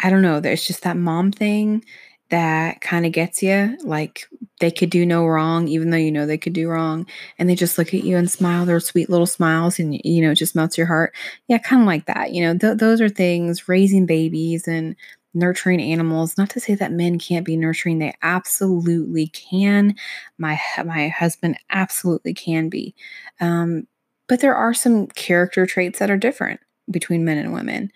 I 0.00 0.10
don't 0.10 0.22
know. 0.22 0.40
There's 0.40 0.66
just 0.66 0.82
that 0.82 0.96
mom 0.96 1.32
thing 1.32 1.84
that 2.30 2.80
kind 2.80 3.06
of 3.06 3.12
gets 3.12 3.42
you. 3.42 3.76
Like 3.84 4.28
they 4.60 4.70
could 4.70 4.90
do 4.90 5.06
no 5.06 5.26
wrong, 5.26 5.68
even 5.68 5.90
though 5.90 5.96
you 5.96 6.10
know 6.10 6.26
they 6.26 6.38
could 6.38 6.52
do 6.52 6.68
wrong. 6.68 7.06
And 7.38 7.48
they 7.48 7.54
just 7.54 7.78
look 7.78 7.94
at 7.94 8.04
you 8.04 8.16
and 8.16 8.30
smile 8.30 8.66
their 8.66 8.80
sweet 8.80 9.08
little 9.10 9.26
smiles 9.26 9.78
and, 9.78 10.00
you 10.04 10.22
know, 10.22 10.34
just 10.34 10.56
melts 10.56 10.76
your 10.76 10.86
heart. 10.86 11.14
Yeah, 11.48 11.58
kind 11.58 11.82
of 11.82 11.86
like 11.86 12.06
that. 12.06 12.32
You 12.32 12.42
know, 12.42 12.58
th- 12.58 12.78
those 12.78 13.00
are 13.00 13.08
things, 13.08 13.68
raising 13.68 14.06
babies 14.06 14.66
and 14.66 14.96
nurturing 15.34 15.80
animals. 15.80 16.36
Not 16.36 16.50
to 16.50 16.60
say 16.60 16.74
that 16.74 16.92
men 16.92 17.18
can't 17.18 17.46
be 17.46 17.56
nurturing, 17.56 17.98
they 17.98 18.14
absolutely 18.22 19.28
can. 19.28 19.94
My 20.38 20.58
my 20.84 21.08
husband 21.08 21.58
absolutely 21.70 22.34
can 22.34 22.68
be. 22.68 22.94
Um, 23.40 23.86
but 24.28 24.40
there 24.40 24.56
are 24.56 24.74
some 24.74 25.06
character 25.08 25.66
traits 25.66 26.00
that 26.00 26.10
are 26.10 26.16
different 26.16 26.60
between 26.90 27.24
men 27.24 27.38
and 27.38 27.52
women. 27.52 27.92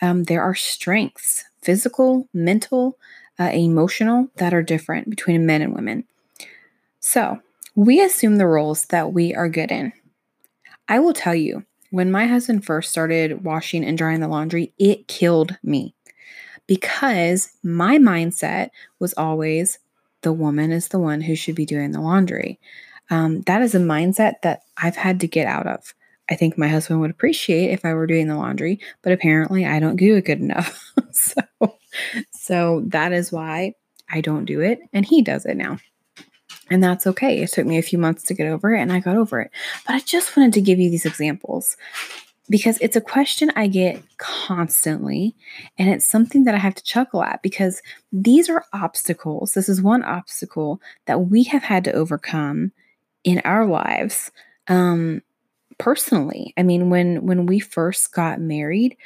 Um, 0.00 0.24
there 0.24 0.42
are 0.42 0.54
strengths, 0.54 1.44
physical, 1.62 2.28
mental, 2.34 2.98
uh, 3.42 3.50
emotional, 3.52 4.28
that 4.36 4.54
are 4.54 4.62
different 4.62 5.10
between 5.10 5.46
men 5.46 5.62
and 5.62 5.74
women. 5.74 6.04
So 7.00 7.40
we 7.74 8.00
assume 8.00 8.36
the 8.36 8.46
roles 8.46 8.86
that 8.86 9.12
we 9.12 9.34
are 9.34 9.48
good 9.48 9.70
in. 9.70 9.92
I 10.88 10.98
will 10.98 11.14
tell 11.14 11.34
you, 11.34 11.64
when 11.90 12.10
my 12.10 12.26
husband 12.26 12.64
first 12.64 12.90
started 12.90 13.44
washing 13.44 13.84
and 13.84 13.98
drying 13.98 14.20
the 14.20 14.28
laundry, 14.28 14.72
it 14.78 15.08
killed 15.08 15.56
me 15.62 15.94
because 16.66 17.50
my 17.62 17.98
mindset 17.98 18.70
was 18.98 19.14
always 19.14 19.78
the 20.22 20.32
woman 20.32 20.70
is 20.70 20.88
the 20.88 20.98
one 20.98 21.20
who 21.20 21.34
should 21.34 21.54
be 21.54 21.66
doing 21.66 21.92
the 21.92 22.00
laundry. 22.00 22.58
Um, 23.10 23.42
that 23.42 23.62
is 23.62 23.74
a 23.74 23.78
mindset 23.78 24.34
that 24.42 24.62
I've 24.76 24.96
had 24.96 25.20
to 25.20 25.26
get 25.26 25.46
out 25.46 25.66
of. 25.66 25.94
I 26.30 26.34
think 26.34 26.56
my 26.56 26.68
husband 26.68 27.00
would 27.00 27.10
appreciate 27.10 27.72
if 27.72 27.84
I 27.84 27.94
were 27.94 28.06
doing 28.06 28.28
the 28.28 28.36
laundry, 28.36 28.80
but 29.02 29.12
apparently 29.12 29.66
I 29.66 29.80
don't 29.80 29.96
do 29.96 30.16
it 30.16 30.24
good 30.24 30.40
enough. 30.40 30.92
so, 31.10 31.42
so 32.32 32.82
that 32.86 33.12
is 33.12 33.32
why 33.32 33.74
I 34.10 34.20
don't 34.20 34.44
do 34.44 34.60
it, 34.60 34.80
and 34.92 35.04
he 35.04 35.22
does 35.22 35.46
it 35.46 35.56
now. 35.56 35.78
And 36.70 36.82
that's 36.82 37.06
okay. 37.06 37.42
It 37.42 37.50
took 37.50 37.66
me 37.66 37.78
a 37.78 37.82
few 37.82 37.98
months 37.98 38.22
to 38.24 38.34
get 38.34 38.46
over 38.46 38.74
it, 38.74 38.80
and 38.80 38.92
I 38.92 39.00
got 39.00 39.16
over 39.16 39.40
it. 39.40 39.50
But 39.86 39.94
I 39.94 40.00
just 40.00 40.36
wanted 40.36 40.54
to 40.54 40.60
give 40.60 40.78
you 40.78 40.90
these 40.90 41.06
examples 41.06 41.76
because 42.48 42.78
it's 42.80 42.96
a 42.96 43.00
question 43.00 43.50
I 43.56 43.66
get 43.66 44.02
constantly. 44.18 45.34
And 45.78 45.88
it's 45.88 46.06
something 46.06 46.44
that 46.44 46.54
I 46.54 46.58
have 46.58 46.74
to 46.74 46.84
chuckle 46.84 47.22
at 47.22 47.42
because 47.42 47.82
these 48.12 48.48
are 48.48 48.64
obstacles. 48.72 49.54
This 49.54 49.68
is 49.68 49.80
one 49.80 50.02
obstacle 50.02 50.80
that 51.06 51.28
we 51.28 51.44
have 51.44 51.62
had 51.62 51.84
to 51.84 51.92
overcome 51.92 52.72
in 53.24 53.40
our 53.44 53.66
lives. 53.66 54.30
Um, 54.68 55.22
personally, 55.78 56.52
I 56.56 56.62
mean, 56.62 56.90
when 56.90 57.26
when 57.26 57.46
we 57.46 57.58
first 57.58 58.12
got 58.12 58.40
married, 58.40 58.96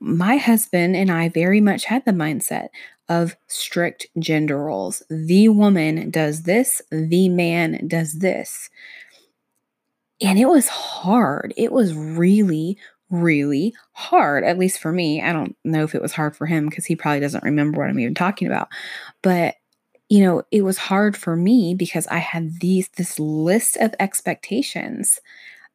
my 0.00 0.36
husband 0.36 0.96
and 0.96 1.10
I 1.10 1.28
very 1.28 1.60
much 1.60 1.84
had 1.84 2.04
the 2.04 2.12
mindset 2.12 2.68
of 3.08 3.36
strict 3.46 4.06
gender 4.18 4.62
roles. 4.64 5.02
The 5.08 5.48
woman 5.48 6.10
does 6.10 6.42
this, 6.42 6.82
the 6.90 7.28
man 7.28 7.86
does 7.88 8.14
this. 8.14 8.70
And 10.20 10.38
it 10.38 10.46
was 10.46 10.68
hard. 10.68 11.52
It 11.56 11.72
was 11.72 11.94
really, 11.94 12.78
really 13.10 13.74
hard, 13.92 14.44
at 14.44 14.58
least 14.58 14.78
for 14.78 14.92
me. 14.92 15.20
I 15.20 15.32
don't 15.32 15.56
know 15.64 15.82
if 15.82 15.94
it 15.94 16.02
was 16.02 16.12
hard 16.12 16.36
for 16.36 16.46
him 16.46 16.68
because 16.68 16.86
he 16.86 16.94
probably 16.94 17.20
doesn't 17.20 17.44
remember 17.44 17.80
what 17.80 17.90
I'm 17.90 17.98
even 17.98 18.14
talking 18.14 18.46
about. 18.46 18.68
But 19.22 19.56
you 20.08 20.22
know, 20.22 20.42
it 20.50 20.60
was 20.60 20.76
hard 20.76 21.16
for 21.16 21.36
me 21.36 21.74
because 21.74 22.06
I 22.08 22.18
had 22.18 22.60
these 22.60 22.88
this 22.90 23.18
list 23.18 23.78
of 23.78 23.94
expectations 23.98 25.18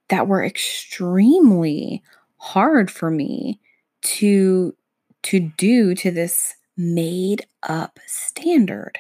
that 0.10 0.28
were 0.28 0.44
extremely 0.44 2.04
hard 2.38 2.92
for 2.92 3.10
me 3.10 3.60
to 4.02 4.76
to 5.24 5.40
do 5.58 5.96
to 5.96 6.12
this 6.12 6.54
made 6.78 7.46
up 7.64 8.00
standard. 8.06 8.98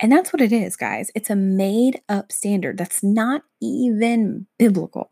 And 0.00 0.12
that's 0.12 0.32
what 0.32 0.42
it 0.42 0.52
is, 0.52 0.76
guys. 0.76 1.10
It's 1.14 1.30
a 1.30 1.36
made 1.36 2.00
up 2.08 2.30
standard 2.30 2.78
that's 2.78 3.02
not 3.02 3.42
even 3.60 4.46
biblical. 4.58 5.10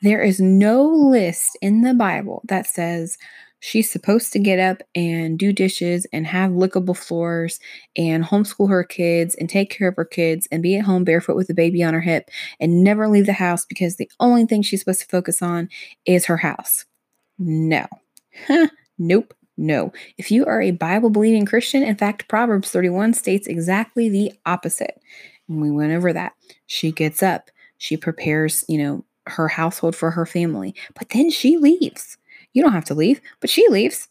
There 0.00 0.22
is 0.22 0.40
no 0.40 0.84
list 0.86 1.58
in 1.60 1.82
the 1.82 1.92
Bible 1.92 2.42
that 2.48 2.66
says 2.66 3.18
she's 3.60 3.90
supposed 3.90 4.32
to 4.32 4.38
get 4.38 4.58
up 4.58 4.82
and 4.94 5.38
do 5.38 5.52
dishes 5.52 6.06
and 6.12 6.26
have 6.26 6.52
lickable 6.52 6.96
floors 6.96 7.58
and 7.96 8.24
homeschool 8.24 8.70
her 8.70 8.84
kids 8.84 9.34
and 9.34 9.50
take 9.50 9.70
care 9.70 9.88
of 9.88 9.96
her 9.96 10.04
kids 10.04 10.46
and 10.52 10.62
be 10.62 10.76
at 10.76 10.84
home 10.84 11.04
barefoot 11.04 11.36
with 11.36 11.50
a 11.50 11.54
baby 11.54 11.82
on 11.82 11.94
her 11.94 12.00
hip 12.00 12.30
and 12.60 12.84
never 12.84 13.08
leave 13.08 13.26
the 13.26 13.32
house 13.32 13.66
because 13.66 13.96
the 13.96 14.10
only 14.20 14.46
thing 14.46 14.62
she's 14.62 14.80
supposed 14.80 15.00
to 15.00 15.06
focus 15.06 15.42
on 15.42 15.68
is 16.06 16.26
her 16.26 16.36
house. 16.36 16.84
No. 17.38 17.86
nope. 18.98 19.34
No. 19.56 19.92
If 20.16 20.30
you 20.30 20.46
are 20.46 20.62
a 20.62 20.70
Bible 20.70 21.10
believing 21.10 21.44
Christian, 21.44 21.82
in 21.82 21.96
fact, 21.96 22.28
Proverbs 22.28 22.70
31 22.70 23.14
states 23.14 23.46
exactly 23.46 24.08
the 24.08 24.32
opposite. 24.46 25.00
And 25.48 25.60
we 25.60 25.70
went 25.70 25.92
over 25.92 26.12
that. 26.12 26.34
She 26.66 26.92
gets 26.92 27.22
up, 27.22 27.50
she 27.78 27.96
prepares, 27.96 28.64
you 28.68 28.78
know, 28.78 29.04
her 29.26 29.48
household 29.48 29.96
for 29.96 30.10
her 30.10 30.26
family, 30.26 30.74
but 30.94 31.10
then 31.10 31.30
she 31.30 31.58
leaves. 31.58 32.16
You 32.52 32.62
don't 32.62 32.72
have 32.72 32.84
to 32.86 32.94
leave, 32.94 33.20
but 33.40 33.50
she 33.50 33.68
leaves. 33.68 34.08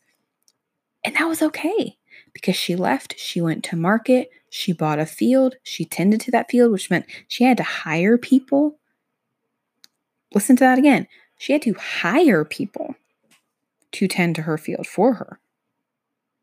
And 1.03 1.15
that 1.15 1.27
was 1.27 1.41
okay 1.41 1.97
because 2.33 2.55
she 2.55 2.75
left, 2.75 3.17
she 3.17 3.41
went 3.41 3.63
to 3.65 3.75
market, 3.75 4.29
she 4.49 4.73
bought 4.73 4.99
a 4.99 5.05
field, 5.05 5.55
she 5.63 5.85
tended 5.85 6.21
to 6.21 6.31
that 6.31 6.51
field, 6.51 6.71
which 6.71 6.89
meant 6.89 7.05
she 7.27 7.43
had 7.43 7.57
to 7.57 7.63
hire 7.63 8.17
people. 8.17 8.77
Listen 10.33 10.55
to 10.57 10.63
that 10.63 10.77
again. 10.77 11.07
She 11.37 11.53
had 11.53 11.61
to 11.63 11.73
hire 11.73 12.43
people 12.43 12.95
to 13.93 14.07
tend 14.07 14.35
to 14.35 14.43
her 14.43 14.57
field 14.57 14.87
for 14.87 15.15
her 15.15 15.39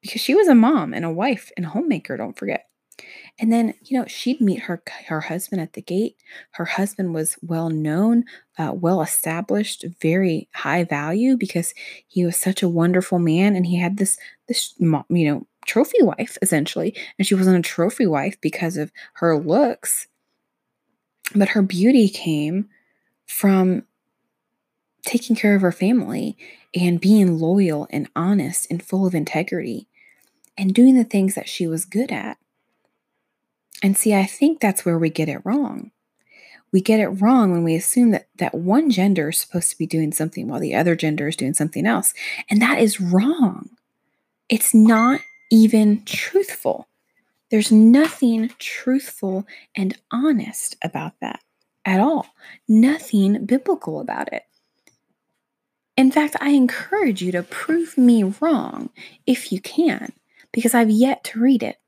because 0.04 0.20
she 0.20 0.34
was 0.34 0.48
a 0.48 0.54
mom 0.54 0.92
and 0.92 1.04
a 1.04 1.10
wife 1.10 1.50
and 1.56 1.64
a 1.64 1.70
homemaker, 1.70 2.16
don't 2.18 2.38
forget. 2.38 2.68
And 3.38 3.50
then, 3.50 3.74
you 3.82 3.98
know, 3.98 4.06
she'd 4.06 4.40
meet 4.40 4.60
her 4.60 4.82
her 5.08 5.22
husband 5.22 5.62
at 5.62 5.72
the 5.72 5.82
gate. 5.82 6.16
Her 6.52 6.66
husband 6.66 7.14
was 7.14 7.36
well 7.42 7.70
known, 7.70 8.24
uh, 8.58 8.72
well 8.74 9.00
established, 9.00 9.84
very 10.00 10.48
high 10.54 10.84
value 10.84 11.36
because 11.36 11.74
he 12.06 12.24
was 12.24 12.36
such 12.36 12.62
a 12.62 12.68
wonderful 12.68 13.18
man, 13.18 13.56
and 13.56 13.66
he 13.66 13.76
had 13.76 13.96
this 13.96 14.18
this 14.46 14.74
you 14.78 15.04
know 15.08 15.46
trophy 15.66 16.02
wife 16.02 16.36
essentially, 16.42 16.94
and 17.18 17.26
she 17.26 17.34
wasn't 17.34 17.58
a 17.58 17.68
trophy 17.68 18.06
wife 18.06 18.38
because 18.40 18.76
of 18.76 18.92
her 19.14 19.36
looks, 19.36 20.06
but 21.34 21.48
her 21.48 21.62
beauty 21.62 22.08
came 22.08 22.68
from 23.26 23.84
taking 25.04 25.36
care 25.36 25.54
of 25.54 25.62
her 25.62 25.72
family 25.72 26.36
and 26.74 27.00
being 27.00 27.38
loyal 27.38 27.86
and 27.90 28.08
honest 28.16 28.66
and 28.70 28.82
full 28.82 29.06
of 29.06 29.14
integrity 29.14 29.86
and 30.56 30.74
doing 30.74 30.96
the 30.96 31.04
things 31.04 31.34
that 31.34 31.48
she 31.48 31.66
was 31.66 31.84
good 31.84 32.10
at. 32.10 32.38
And 33.82 33.96
see, 33.96 34.14
I 34.14 34.24
think 34.24 34.60
that's 34.60 34.84
where 34.84 34.98
we 34.98 35.10
get 35.10 35.28
it 35.28 35.42
wrong. 35.44 35.90
We 36.72 36.80
get 36.80 37.00
it 37.00 37.08
wrong 37.08 37.52
when 37.52 37.62
we 37.62 37.76
assume 37.76 38.10
that 38.10 38.28
that 38.36 38.54
one 38.54 38.90
gender 38.90 39.28
is 39.28 39.40
supposed 39.40 39.70
to 39.70 39.78
be 39.78 39.86
doing 39.86 40.10
something 40.10 40.48
while 40.48 40.58
the 40.58 40.74
other 40.74 40.96
gender 40.96 41.28
is 41.28 41.36
doing 41.36 41.54
something 41.54 41.86
else. 41.86 42.14
And 42.50 42.60
that 42.62 42.78
is 42.78 43.00
wrong. 43.00 43.70
It's 44.48 44.74
not 44.74 45.20
even 45.52 46.04
truthful. 46.04 46.88
There's 47.50 47.70
nothing 47.70 48.50
truthful 48.58 49.46
and 49.76 49.96
honest 50.10 50.76
about 50.82 51.12
that 51.20 51.40
at 51.84 52.00
all. 52.00 52.26
Nothing 52.66 53.46
biblical 53.46 54.00
about 54.00 54.32
it. 54.32 54.42
In 55.96 56.10
fact, 56.10 56.36
I 56.40 56.50
encourage 56.50 57.22
you 57.22 57.32
to 57.32 57.42
prove 57.42 57.96
me 57.96 58.24
wrong 58.24 58.90
if 59.26 59.52
you 59.52 59.60
can, 59.60 60.12
because 60.52 60.74
I've 60.74 60.90
yet 60.90 61.22
to 61.24 61.40
read 61.40 61.62
it. 61.62 61.78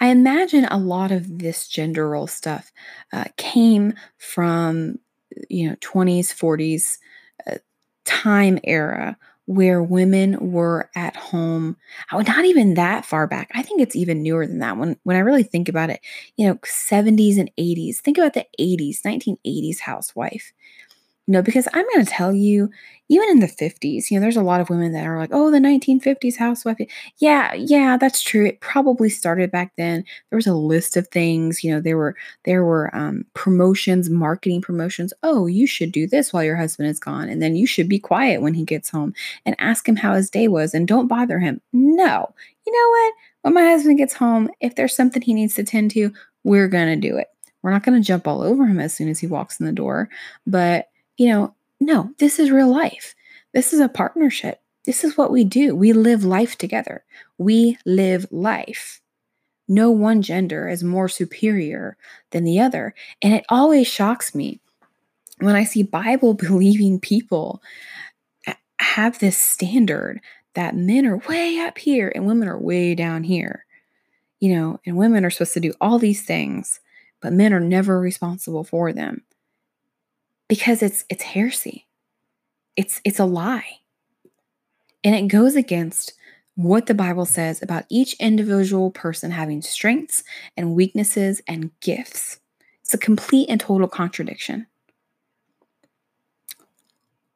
I 0.00 0.06
imagine 0.08 0.64
a 0.64 0.78
lot 0.78 1.12
of 1.12 1.38
this 1.38 1.68
gender 1.68 2.08
role 2.08 2.26
stuff 2.26 2.72
uh, 3.12 3.24
came 3.36 3.94
from, 4.18 4.98
you 5.48 5.68
know, 5.68 5.76
20s, 5.80 6.32
40s 6.32 6.98
uh, 7.46 7.58
time 8.04 8.58
era 8.64 9.16
where 9.46 9.82
women 9.82 10.52
were 10.52 10.90
at 10.94 11.16
home. 11.16 11.76
Oh, 12.12 12.20
not 12.20 12.44
even 12.44 12.74
that 12.74 13.04
far 13.04 13.26
back. 13.26 13.50
I 13.54 13.62
think 13.62 13.80
it's 13.80 13.96
even 13.96 14.22
newer 14.22 14.46
than 14.46 14.58
that. 14.60 14.76
When 14.76 14.96
when 15.04 15.16
I 15.16 15.20
really 15.20 15.42
think 15.42 15.68
about 15.68 15.90
it, 15.90 16.00
you 16.36 16.46
know, 16.46 16.58
70s 16.64 17.38
and 17.38 17.50
80s. 17.58 18.00
Think 18.00 18.18
about 18.18 18.34
the 18.34 18.46
80s, 18.58 19.04
1980s 19.04 19.80
housewife. 19.80 20.52
You 21.26 21.34
know, 21.34 21.42
because 21.42 21.68
I'm 21.72 21.86
going 21.94 22.04
to 22.04 22.10
tell 22.10 22.34
you, 22.34 22.68
even 23.08 23.28
in 23.28 23.40
the 23.40 23.46
50s, 23.46 24.10
you 24.10 24.16
know, 24.16 24.20
there's 24.20 24.36
a 24.36 24.42
lot 24.42 24.60
of 24.60 24.70
women 24.70 24.92
that 24.92 25.06
are 25.06 25.18
like, 25.18 25.30
oh, 25.32 25.50
the 25.52 25.58
1950s 25.58 26.36
housewife. 26.36 26.78
Yeah, 27.18 27.52
yeah, 27.54 27.96
that's 27.96 28.22
true. 28.22 28.46
It 28.46 28.60
probably 28.60 29.08
started 29.08 29.50
back 29.52 29.72
then. 29.76 30.04
There 30.30 30.36
was 30.36 30.48
a 30.48 30.54
list 30.54 30.96
of 30.96 31.06
things, 31.08 31.62
you 31.62 31.70
know, 31.70 31.80
there 31.80 31.96
were 31.96 32.16
there 32.44 32.64
were 32.64 32.94
um, 32.96 33.24
promotions, 33.34 34.10
marketing 34.10 34.62
promotions. 34.62 35.12
Oh, 35.22 35.46
you 35.46 35.66
should 35.66 35.92
do 35.92 36.06
this 36.08 36.32
while 36.32 36.42
your 36.42 36.56
husband 36.56 36.88
is 36.88 36.98
gone, 36.98 37.28
and 37.28 37.40
then 37.42 37.54
you 37.54 37.66
should 37.66 37.88
be 37.88 37.98
quiet 37.98 38.42
when 38.42 38.54
he 38.54 38.64
gets 38.64 38.90
home 38.90 39.14
and 39.46 39.54
ask 39.58 39.88
him 39.88 39.96
how 39.96 40.14
his 40.14 40.30
day 40.30 40.48
was, 40.48 40.74
and 40.74 40.88
don't 40.88 41.06
bother 41.08 41.38
him. 41.38 41.60
No, 41.72 42.34
you 42.66 42.72
know 42.72 42.88
what? 42.90 43.14
When 43.42 43.54
my 43.54 43.70
husband 43.70 43.98
gets 43.98 44.14
home, 44.14 44.50
if 44.60 44.74
there's 44.74 44.96
something 44.96 45.22
he 45.22 45.34
needs 45.34 45.54
to 45.56 45.64
tend 45.64 45.90
to, 45.92 46.12
we're 46.44 46.68
gonna 46.68 46.96
do 46.96 47.16
it. 47.16 47.28
We're 47.62 47.72
not 47.72 47.84
gonna 47.84 48.00
jump 48.00 48.26
all 48.26 48.42
over 48.42 48.66
him 48.66 48.80
as 48.80 48.94
soon 48.94 49.08
as 49.08 49.20
he 49.20 49.26
walks 49.26 49.60
in 49.60 49.66
the 49.66 49.72
door, 49.72 50.08
but 50.46 50.88
you 51.22 51.28
know, 51.28 51.54
no, 51.78 52.10
this 52.18 52.40
is 52.40 52.50
real 52.50 52.68
life. 52.68 53.14
This 53.54 53.72
is 53.72 53.78
a 53.78 53.88
partnership. 53.88 54.60
This 54.86 55.04
is 55.04 55.16
what 55.16 55.30
we 55.30 55.44
do. 55.44 55.76
We 55.76 55.92
live 55.92 56.24
life 56.24 56.58
together. 56.58 57.04
We 57.38 57.78
live 57.86 58.26
life. 58.32 59.00
No 59.68 59.92
one 59.92 60.22
gender 60.22 60.68
is 60.68 60.82
more 60.82 61.08
superior 61.08 61.96
than 62.32 62.42
the 62.42 62.58
other. 62.58 62.92
And 63.22 63.32
it 63.34 63.44
always 63.48 63.86
shocks 63.86 64.34
me 64.34 64.58
when 65.38 65.54
I 65.54 65.62
see 65.62 65.84
Bible 65.84 66.34
believing 66.48 66.98
people 66.98 67.62
have 68.80 69.20
this 69.20 69.38
standard 69.38 70.20
that 70.54 70.74
men 70.74 71.06
are 71.06 71.18
way 71.18 71.60
up 71.60 71.78
here 71.78 72.10
and 72.12 72.26
women 72.26 72.48
are 72.48 72.58
way 72.58 72.96
down 72.96 73.22
here. 73.22 73.64
You 74.40 74.56
know, 74.56 74.80
and 74.84 74.96
women 74.96 75.24
are 75.24 75.30
supposed 75.30 75.54
to 75.54 75.60
do 75.60 75.72
all 75.80 76.00
these 76.00 76.22
things, 76.22 76.80
but 77.20 77.32
men 77.32 77.54
are 77.54 77.60
never 77.60 78.00
responsible 78.00 78.64
for 78.64 78.92
them 78.92 79.22
because 80.52 80.82
it's 80.82 81.06
it's 81.08 81.22
heresy. 81.22 81.86
It's 82.76 83.00
it's 83.04 83.18
a 83.18 83.24
lie. 83.24 83.78
And 85.02 85.14
it 85.14 85.28
goes 85.28 85.56
against 85.56 86.12
what 86.56 86.84
the 86.84 86.92
Bible 86.92 87.24
says 87.24 87.62
about 87.62 87.86
each 87.88 88.12
individual 88.20 88.90
person 88.90 89.30
having 89.30 89.62
strengths 89.62 90.22
and 90.54 90.74
weaknesses 90.74 91.40
and 91.48 91.70
gifts. 91.80 92.38
It's 92.82 92.92
a 92.92 92.98
complete 92.98 93.48
and 93.48 93.58
total 93.58 93.88
contradiction. 93.88 94.66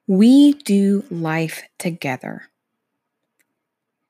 We 0.07 0.53
do 0.53 1.03
life 1.11 1.63
together. 1.79 2.43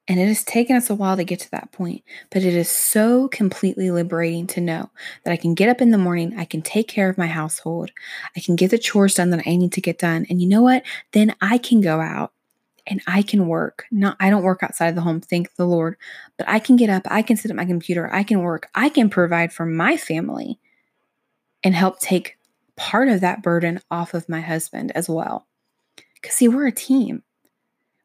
And 0.09 0.21
it 0.21 0.29
has 0.29 0.45
taken 0.45 0.77
us 0.77 0.89
a 0.89 0.95
while 0.95 1.17
to 1.17 1.25
get 1.25 1.41
to 1.41 1.51
that 1.51 1.73
point, 1.73 2.05
but 2.31 2.45
it 2.45 2.55
is 2.55 2.69
so 2.69 3.27
completely 3.29 3.91
liberating 3.91 4.47
to 4.49 4.61
know 4.61 4.89
that 5.25 5.33
I 5.33 5.37
can 5.37 5.55
get 5.55 5.69
up 5.69 5.81
in 5.81 5.91
the 5.91 5.99
morning, 5.99 6.39
I 6.39 6.45
can 6.45 6.63
take 6.63 6.87
care 6.87 7.09
of 7.09 7.19
my 7.19 7.27
household, 7.27 7.91
I 8.37 8.41
can 8.41 8.55
get 8.55 8.71
the 8.71 8.79
chores 8.79 9.15
done 9.15 9.31
that 9.31 9.43
I 9.47 9.57
need 9.57 9.73
to 9.73 9.81
get 9.81 9.99
done. 9.99 10.25
And 10.31 10.41
you 10.41 10.49
know 10.49 10.63
what? 10.63 10.85
Then 11.11 11.35
I 11.41 11.59
can 11.59 11.81
go 11.81 12.01
out 12.01 12.33
and 12.87 13.03
I 13.09 13.23
can 13.23 13.49
work. 13.49 13.85
Not 13.91 14.17
I 14.21 14.31
don't 14.31 14.45
work 14.45 14.63
outside 14.63 14.89
of 14.89 14.95
the 14.95 15.01
home, 15.01 15.21
thank 15.21 15.55
the 15.57 15.67
Lord, 15.67 15.97
but 16.37 16.49
I 16.49 16.61
can 16.61 16.77
get 16.77 16.91
up, 16.91 17.03
I 17.07 17.23
can 17.23 17.37
sit 17.37 17.51
at 17.51 17.57
my 17.57 17.65
computer, 17.65 18.13
I 18.13 18.23
can 18.23 18.41
work, 18.41 18.69
I 18.75 18.89
can 18.89 19.11
provide 19.11 19.53
for 19.53 19.67
my 19.67 19.97
family 19.97 20.61
and 21.65 21.75
help 21.75 21.99
take 21.99 22.39
part 22.77 23.09
of 23.09 23.23
that 23.23 23.43
burden 23.43 23.81
off 23.91 24.15
of 24.15 24.29
my 24.29 24.41
husband 24.41 24.93
as 24.95 25.09
well. 25.09 25.49
Cuz 26.23 26.35
see, 26.35 26.47
we're 26.47 26.69
a 26.69 26.73
team. 26.73 27.25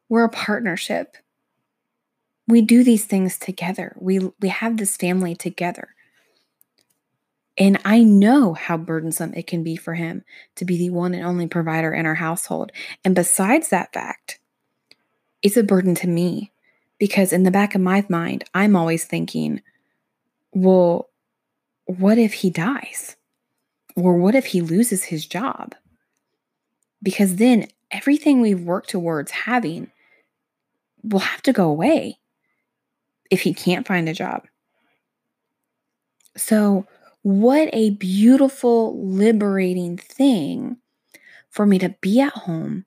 We're 0.08 0.24
a 0.24 0.28
partnership 0.28 1.16
we 2.52 2.62
do 2.62 2.84
these 2.84 3.04
things 3.04 3.38
together. 3.38 3.96
We 3.98 4.20
we 4.40 4.48
have 4.48 4.76
this 4.76 4.96
family 4.96 5.34
together. 5.34 5.88
And 7.58 7.78
I 7.84 8.02
know 8.02 8.54
how 8.54 8.76
burdensome 8.76 9.34
it 9.34 9.46
can 9.46 9.62
be 9.62 9.76
for 9.76 9.94
him 9.94 10.24
to 10.56 10.64
be 10.64 10.78
the 10.78 10.90
one 10.90 11.12
and 11.14 11.24
only 11.24 11.46
provider 11.46 11.92
in 11.92 12.06
our 12.06 12.14
household. 12.14 12.72
And 13.04 13.14
besides 13.14 13.68
that 13.68 13.92
fact, 13.92 14.38
it's 15.42 15.56
a 15.56 15.62
burden 15.62 15.94
to 15.96 16.06
me 16.06 16.50
because 16.98 17.32
in 17.32 17.42
the 17.42 17.50
back 17.50 17.74
of 17.74 17.80
my 17.80 18.06
mind, 18.08 18.44
I'm 18.54 18.74
always 18.74 19.04
thinking, 19.04 19.60
well, 20.52 21.10
what 21.84 22.16
if 22.16 22.32
he 22.32 22.48
dies? 22.48 23.16
Or 23.96 24.16
what 24.16 24.34
if 24.34 24.46
he 24.46 24.62
loses 24.62 25.04
his 25.04 25.26
job? 25.26 25.74
Because 27.02 27.36
then 27.36 27.66
everything 27.90 28.40
we've 28.40 28.62
worked 28.62 28.88
towards 28.88 29.30
having 29.30 29.90
will 31.02 31.18
have 31.18 31.42
to 31.42 31.52
go 31.52 31.68
away 31.68 32.18
if 33.32 33.40
he 33.40 33.54
can't 33.54 33.88
find 33.88 34.08
a 34.10 34.14
job. 34.14 34.46
So, 36.36 36.86
what 37.22 37.70
a 37.72 37.90
beautiful, 37.90 39.02
liberating 39.02 39.96
thing 39.96 40.76
for 41.48 41.64
me 41.64 41.78
to 41.78 41.94
be 42.02 42.20
at 42.20 42.32
home, 42.32 42.84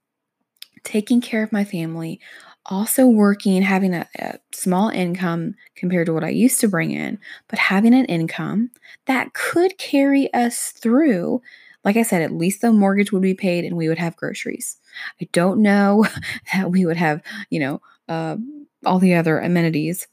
taking 0.83 1.19
care 1.19 1.41
of 1.41 1.51
my 1.51 1.63
family, 1.63 2.19
also 2.67 3.07
working, 3.07 3.63
having 3.63 3.95
a, 3.95 4.07
a, 4.19 4.37
small 4.51 4.89
income 4.89 5.55
compared 5.75 6.05
to 6.07 6.13
what 6.13 6.23
I 6.23 6.29
used 6.29 6.59
to 6.59 6.67
bring 6.67 6.91
in, 6.91 7.17
but 7.47 7.57
having 7.57 7.95
an 7.95 8.05
income 8.05 8.69
that 9.05 9.33
could 9.33 9.77
carry 9.79 10.31
us 10.33 10.71
through. 10.71 11.41
Like 11.83 11.97
I 11.97 12.03
said, 12.03 12.21
at 12.21 12.33
least 12.33 12.61
the 12.61 12.71
mortgage 12.71 13.11
would 13.11 13.21
be 13.21 13.35
paid 13.35 13.65
and 13.65 13.77
we 13.77 13.87
would 13.87 13.99
have 13.99 14.15
groceries. 14.15 14.77
I 15.19 15.27
don't 15.31 15.61
know 15.61 16.05
that 16.53 16.69
we 16.69 16.85
would 16.85 16.97
have, 16.97 17.21
you 17.49 17.59
know, 17.59 17.81
uh, 18.07 18.37
all 18.85 18.99
the 18.99 19.15
other 19.15 19.39
amenities 19.39 20.07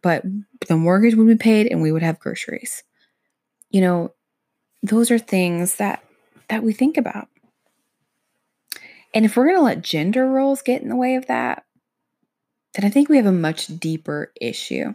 but 0.00 0.24
the 0.68 0.76
mortgage 0.76 1.14
would 1.14 1.26
be 1.26 1.36
paid 1.36 1.66
and 1.66 1.82
we 1.82 1.92
would 1.92 2.02
have 2.02 2.20
groceries. 2.20 2.82
You 3.70 3.80
know, 3.80 4.14
those 4.82 5.10
are 5.10 5.18
things 5.18 5.76
that 5.76 6.02
that 6.48 6.62
we 6.62 6.72
think 6.72 6.96
about. 6.96 7.28
And 9.14 9.24
if 9.24 9.36
we're 9.36 9.46
going 9.46 9.56
to 9.56 9.62
let 9.62 9.82
gender 9.82 10.26
roles 10.26 10.62
get 10.62 10.82
in 10.82 10.88
the 10.88 10.96
way 10.96 11.16
of 11.16 11.26
that, 11.26 11.64
then 12.74 12.84
I 12.84 12.90
think 12.90 13.08
we 13.08 13.16
have 13.16 13.26
a 13.26 13.32
much 13.32 13.66
deeper 13.66 14.32
issue. 14.40 14.94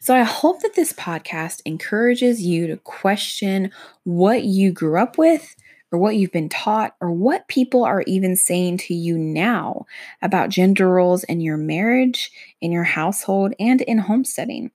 So 0.00 0.14
I 0.14 0.22
hope 0.22 0.60
that 0.62 0.74
this 0.74 0.92
podcast 0.92 1.62
encourages 1.64 2.42
you 2.42 2.66
to 2.66 2.76
question 2.76 3.70
what 4.04 4.44
you 4.44 4.72
grew 4.72 4.98
up 4.98 5.16
with, 5.16 5.54
or 5.92 5.98
what 5.98 6.16
you've 6.16 6.32
been 6.32 6.48
taught 6.48 6.94
or 7.00 7.10
what 7.10 7.48
people 7.48 7.84
are 7.84 8.02
even 8.06 8.36
saying 8.36 8.78
to 8.78 8.94
you 8.94 9.18
now 9.18 9.86
about 10.22 10.48
gender 10.48 10.88
roles 10.88 11.24
in 11.24 11.40
your 11.40 11.56
marriage, 11.56 12.30
in 12.60 12.72
your 12.72 12.84
household, 12.84 13.54
and 13.58 13.80
in 13.82 13.98
homesteading 13.98 14.70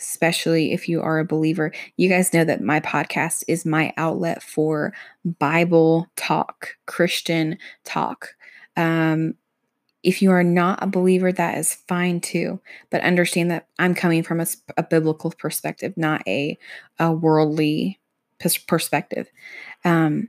especially 0.00 0.72
if 0.72 0.88
you 0.88 1.02
are 1.02 1.18
a 1.18 1.24
believer. 1.24 1.72
You 1.96 2.08
guys 2.08 2.32
know 2.32 2.44
that 2.44 2.62
my 2.62 2.80
podcast 2.80 3.44
is 3.46 3.66
my 3.66 3.92
outlet 3.98 4.42
for 4.42 4.94
Bible 5.38 6.08
talk, 6.16 6.76
Christian 6.86 7.58
talk. 7.84 8.34
Um, 8.76 9.34
if 10.02 10.22
you 10.22 10.30
are 10.30 10.42
not 10.42 10.82
a 10.82 10.86
believer, 10.86 11.30
that 11.32 11.58
is 11.58 11.74
fine 11.86 12.20
too. 12.20 12.60
But 12.88 13.02
understand 13.02 13.50
that 13.50 13.66
I'm 13.78 13.94
coming 13.94 14.22
from 14.22 14.40
a, 14.40 14.46
a 14.78 14.82
biblical 14.82 15.30
perspective, 15.32 15.92
not 15.96 16.26
a, 16.26 16.58
a 16.98 17.12
worldly 17.12 18.00
perspective. 18.66 19.28
Um, 19.84 20.28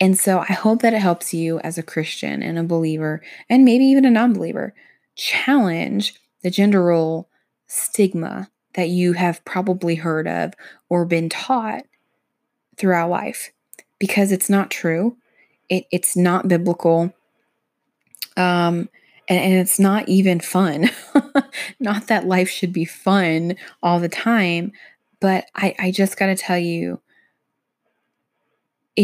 and 0.00 0.18
so 0.18 0.38
I 0.40 0.54
hope 0.54 0.80
that 0.82 0.94
it 0.94 1.00
helps 1.00 1.34
you 1.34 1.60
as 1.60 1.76
a 1.76 1.82
Christian 1.82 2.42
and 2.42 2.58
a 2.58 2.64
believer, 2.64 3.22
and 3.48 3.64
maybe 3.64 3.84
even 3.84 4.06
a 4.06 4.10
non 4.10 4.32
believer, 4.32 4.74
challenge 5.14 6.14
the 6.42 6.50
gender 6.50 6.82
role 6.82 7.28
stigma 7.66 8.50
that 8.74 8.88
you 8.88 9.12
have 9.12 9.44
probably 9.44 9.96
heard 9.96 10.26
of 10.26 10.54
or 10.88 11.04
been 11.04 11.28
taught 11.28 11.84
throughout 12.76 13.10
life 13.10 13.52
because 13.98 14.32
it's 14.32 14.48
not 14.48 14.70
true. 14.70 15.16
It, 15.68 15.84
it's 15.92 16.16
not 16.16 16.48
biblical. 16.48 17.12
Um, 18.36 18.88
and, 19.28 19.38
and 19.38 19.54
it's 19.54 19.78
not 19.78 20.08
even 20.08 20.40
fun. 20.40 20.90
not 21.80 22.06
that 22.06 22.26
life 22.26 22.48
should 22.48 22.72
be 22.72 22.86
fun 22.86 23.56
all 23.82 24.00
the 24.00 24.08
time, 24.08 24.72
but 25.20 25.44
I, 25.54 25.74
I 25.78 25.90
just 25.90 26.16
got 26.16 26.26
to 26.26 26.36
tell 26.36 26.58
you, 26.58 27.00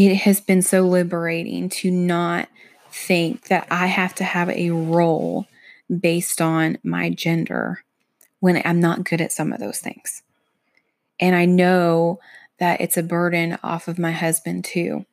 it 0.04 0.16
has 0.16 0.40
been 0.40 0.60
so 0.60 0.82
liberating 0.82 1.70
to 1.70 1.90
not 1.90 2.48
think 2.90 3.46
that 3.48 3.66
I 3.70 3.86
have 3.86 4.14
to 4.16 4.24
have 4.24 4.50
a 4.50 4.70
role 4.70 5.46
based 6.00 6.42
on 6.42 6.76
my 6.84 7.08
gender 7.08 7.82
when 8.40 8.60
I'm 8.64 8.78
not 8.78 9.04
good 9.04 9.22
at 9.22 9.32
some 9.32 9.52
of 9.52 9.58
those 9.60 9.78
things. 9.78 10.22
And 11.18 11.34
I 11.34 11.46
know 11.46 12.20
that 12.58 12.82
it's 12.82 12.98
a 12.98 13.02
burden 13.02 13.58
off 13.62 13.88
of 13.88 13.98
my 13.98 14.12
husband 14.12 14.66
too 14.66 15.06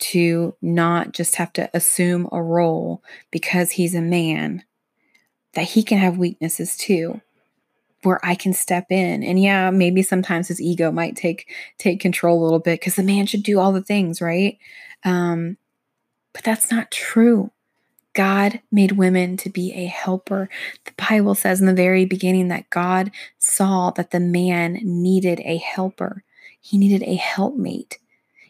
to 0.00 0.54
not 0.60 1.12
just 1.12 1.36
have 1.36 1.52
to 1.54 1.70
assume 1.72 2.28
a 2.30 2.42
role 2.42 3.02
because 3.30 3.72
he's 3.72 3.94
a 3.94 4.02
man, 4.02 4.64
that 5.54 5.62
he 5.68 5.82
can 5.82 5.96
have 5.98 6.18
weaknesses 6.18 6.76
too 6.76 7.22
where 8.04 8.24
I 8.24 8.34
can 8.34 8.52
step 8.52 8.86
in. 8.90 9.22
And 9.22 9.40
yeah, 9.40 9.70
maybe 9.70 10.02
sometimes 10.02 10.48
his 10.48 10.60
ego 10.60 10.90
might 10.90 11.16
take 11.16 11.52
take 11.78 12.00
control 12.00 12.40
a 12.40 12.44
little 12.44 12.58
bit 12.58 12.80
because 12.80 12.96
the 12.96 13.02
man 13.02 13.26
should 13.26 13.42
do 13.42 13.58
all 13.58 13.72
the 13.72 13.82
things, 13.82 14.20
right? 14.20 14.58
Um, 15.04 15.56
but 16.32 16.42
that's 16.44 16.70
not 16.70 16.90
true. 16.90 17.50
God 18.14 18.60
made 18.70 18.92
women 18.92 19.36
to 19.38 19.50
be 19.50 19.72
a 19.72 19.86
helper. 19.86 20.48
The 20.84 20.92
Bible 21.08 21.34
says 21.34 21.60
in 21.60 21.66
the 21.66 21.74
very 21.74 22.04
beginning 22.04 22.48
that 22.48 22.70
God 22.70 23.10
saw 23.38 23.90
that 23.90 24.12
the 24.12 24.20
man 24.20 24.78
needed 24.82 25.40
a 25.40 25.56
helper. 25.58 26.22
He 26.60 26.78
needed 26.78 27.02
a 27.02 27.16
helpmate. 27.16 27.98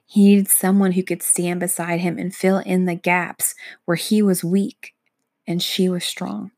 He 0.06 0.24
needed 0.24 0.48
someone 0.48 0.92
who 0.92 1.02
could 1.02 1.22
stand 1.22 1.60
beside 1.60 2.00
him 2.00 2.18
and 2.18 2.34
fill 2.34 2.58
in 2.58 2.84
the 2.84 2.94
gaps 2.94 3.54
where 3.86 3.96
he 3.96 4.22
was 4.22 4.44
weak 4.44 4.94
and 5.46 5.62
she 5.62 5.88
was 5.88 6.04
strong. 6.04 6.50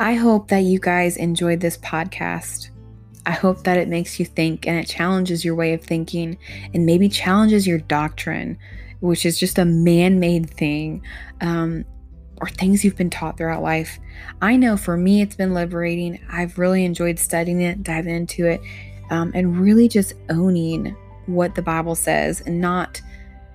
I 0.00 0.14
hope 0.14 0.46
that 0.48 0.60
you 0.60 0.78
guys 0.78 1.16
enjoyed 1.16 1.58
this 1.58 1.76
podcast. 1.76 2.70
I 3.26 3.32
hope 3.32 3.64
that 3.64 3.78
it 3.78 3.88
makes 3.88 4.20
you 4.20 4.26
think 4.26 4.64
and 4.64 4.78
it 4.78 4.86
challenges 4.86 5.44
your 5.44 5.56
way 5.56 5.74
of 5.74 5.82
thinking 5.82 6.38
and 6.72 6.86
maybe 6.86 7.08
challenges 7.08 7.66
your 7.66 7.78
doctrine, 7.80 8.56
which 9.00 9.26
is 9.26 9.40
just 9.40 9.58
a 9.58 9.64
man 9.64 10.20
made 10.20 10.48
thing, 10.50 11.02
um, 11.40 11.84
or 12.40 12.48
things 12.48 12.84
you've 12.84 12.94
been 12.94 13.10
taught 13.10 13.36
throughout 13.36 13.60
life. 13.60 13.98
I 14.40 14.54
know 14.54 14.76
for 14.76 14.96
me, 14.96 15.20
it's 15.20 15.34
been 15.34 15.52
liberating. 15.52 16.20
I've 16.30 16.58
really 16.58 16.84
enjoyed 16.84 17.18
studying 17.18 17.60
it, 17.60 17.82
diving 17.82 18.14
into 18.14 18.46
it, 18.46 18.60
um, 19.10 19.32
and 19.34 19.58
really 19.58 19.88
just 19.88 20.14
owning 20.30 20.94
what 21.26 21.56
the 21.56 21.62
Bible 21.62 21.96
says 21.96 22.40
and 22.42 22.60
not 22.60 23.02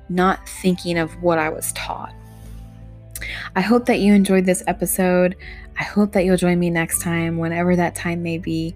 not 0.09 0.47
thinking 0.49 0.97
of 0.97 1.23
what 1.23 1.39
I 1.39 1.47
was 1.47 1.71
taught. 1.71 2.13
I 3.55 3.61
hope 3.61 3.85
that 3.85 3.99
you 3.99 4.13
enjoyed 4.13 4.45
this 4.45 4.63
episode. 4.67 5.35
I 5.79 5.83
hope 5.83 6.11
that 6.13 6.25
you'll 6.25 6.37
join 6.37 6.59
me 6.59 6.69
next 6.69 7.01
time, 7.01 7.37
whenever 7.37 7.75
that 7.75 7.95
time 7.95 8.21
may 8.23 8.37
be. 8.37 8.75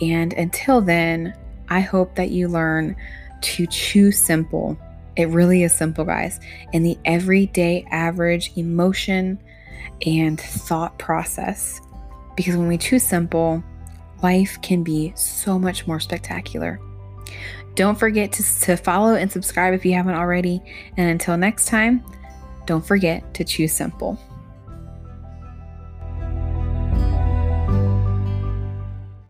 And 0.00 0.32
until 0.34 0.80
then, 0.80 1.34
I 1.68 1.80
hope 1.80 2.14
that 2.14 2.30
you 2.30 2.48
learn 2.48 2.96
to 3.40 3.66
choose 3.66 4.18
simple. 4.18 4.78
It 5.16 5.28
really 5.28 5.62
is 5.62 5.74
simple, 5.74 6.04
guys. 6.04 6.40
In 6.72 6.82
the 6.82 6.98
everyday 7.04 7.84
average 7.90 8.52
emotion 8.56 9.38
and 10.06 10.40
thought 10.40 10.98
process. 10.98 11.80
Because 12.36 12.56
when 12.56 12.68
we 12.68 12.78
choose 12.78 13.02
simple, 13.02 13.62
life 14.22 14.60
can 14.62 14.82
be 14.82 15.12
so 15.16 15.58
much 15.58 15.86
more 15.86 16.00
spectacular. 16.00 16.80
Don't 17.74 17.98
forget 17.98 18.32
to, 18.32 18.60
to 18.60 18.76
follow 18.76 19.14
and 19.14 19.30
subscribe 19.30 19.74
if 19.74 19.84
you 19.84 19.94
haven't 19.94 20.14
already. 20.14 20.62
And 20.96 21.10
until 21.10 21.36
next 21.36 21.66
time, 21.66 22.02
don't 22.66 22.84
forget 22.84 23.34
to 23.34 23.44
choose 23.44 23.72
simple. 23.72 24.18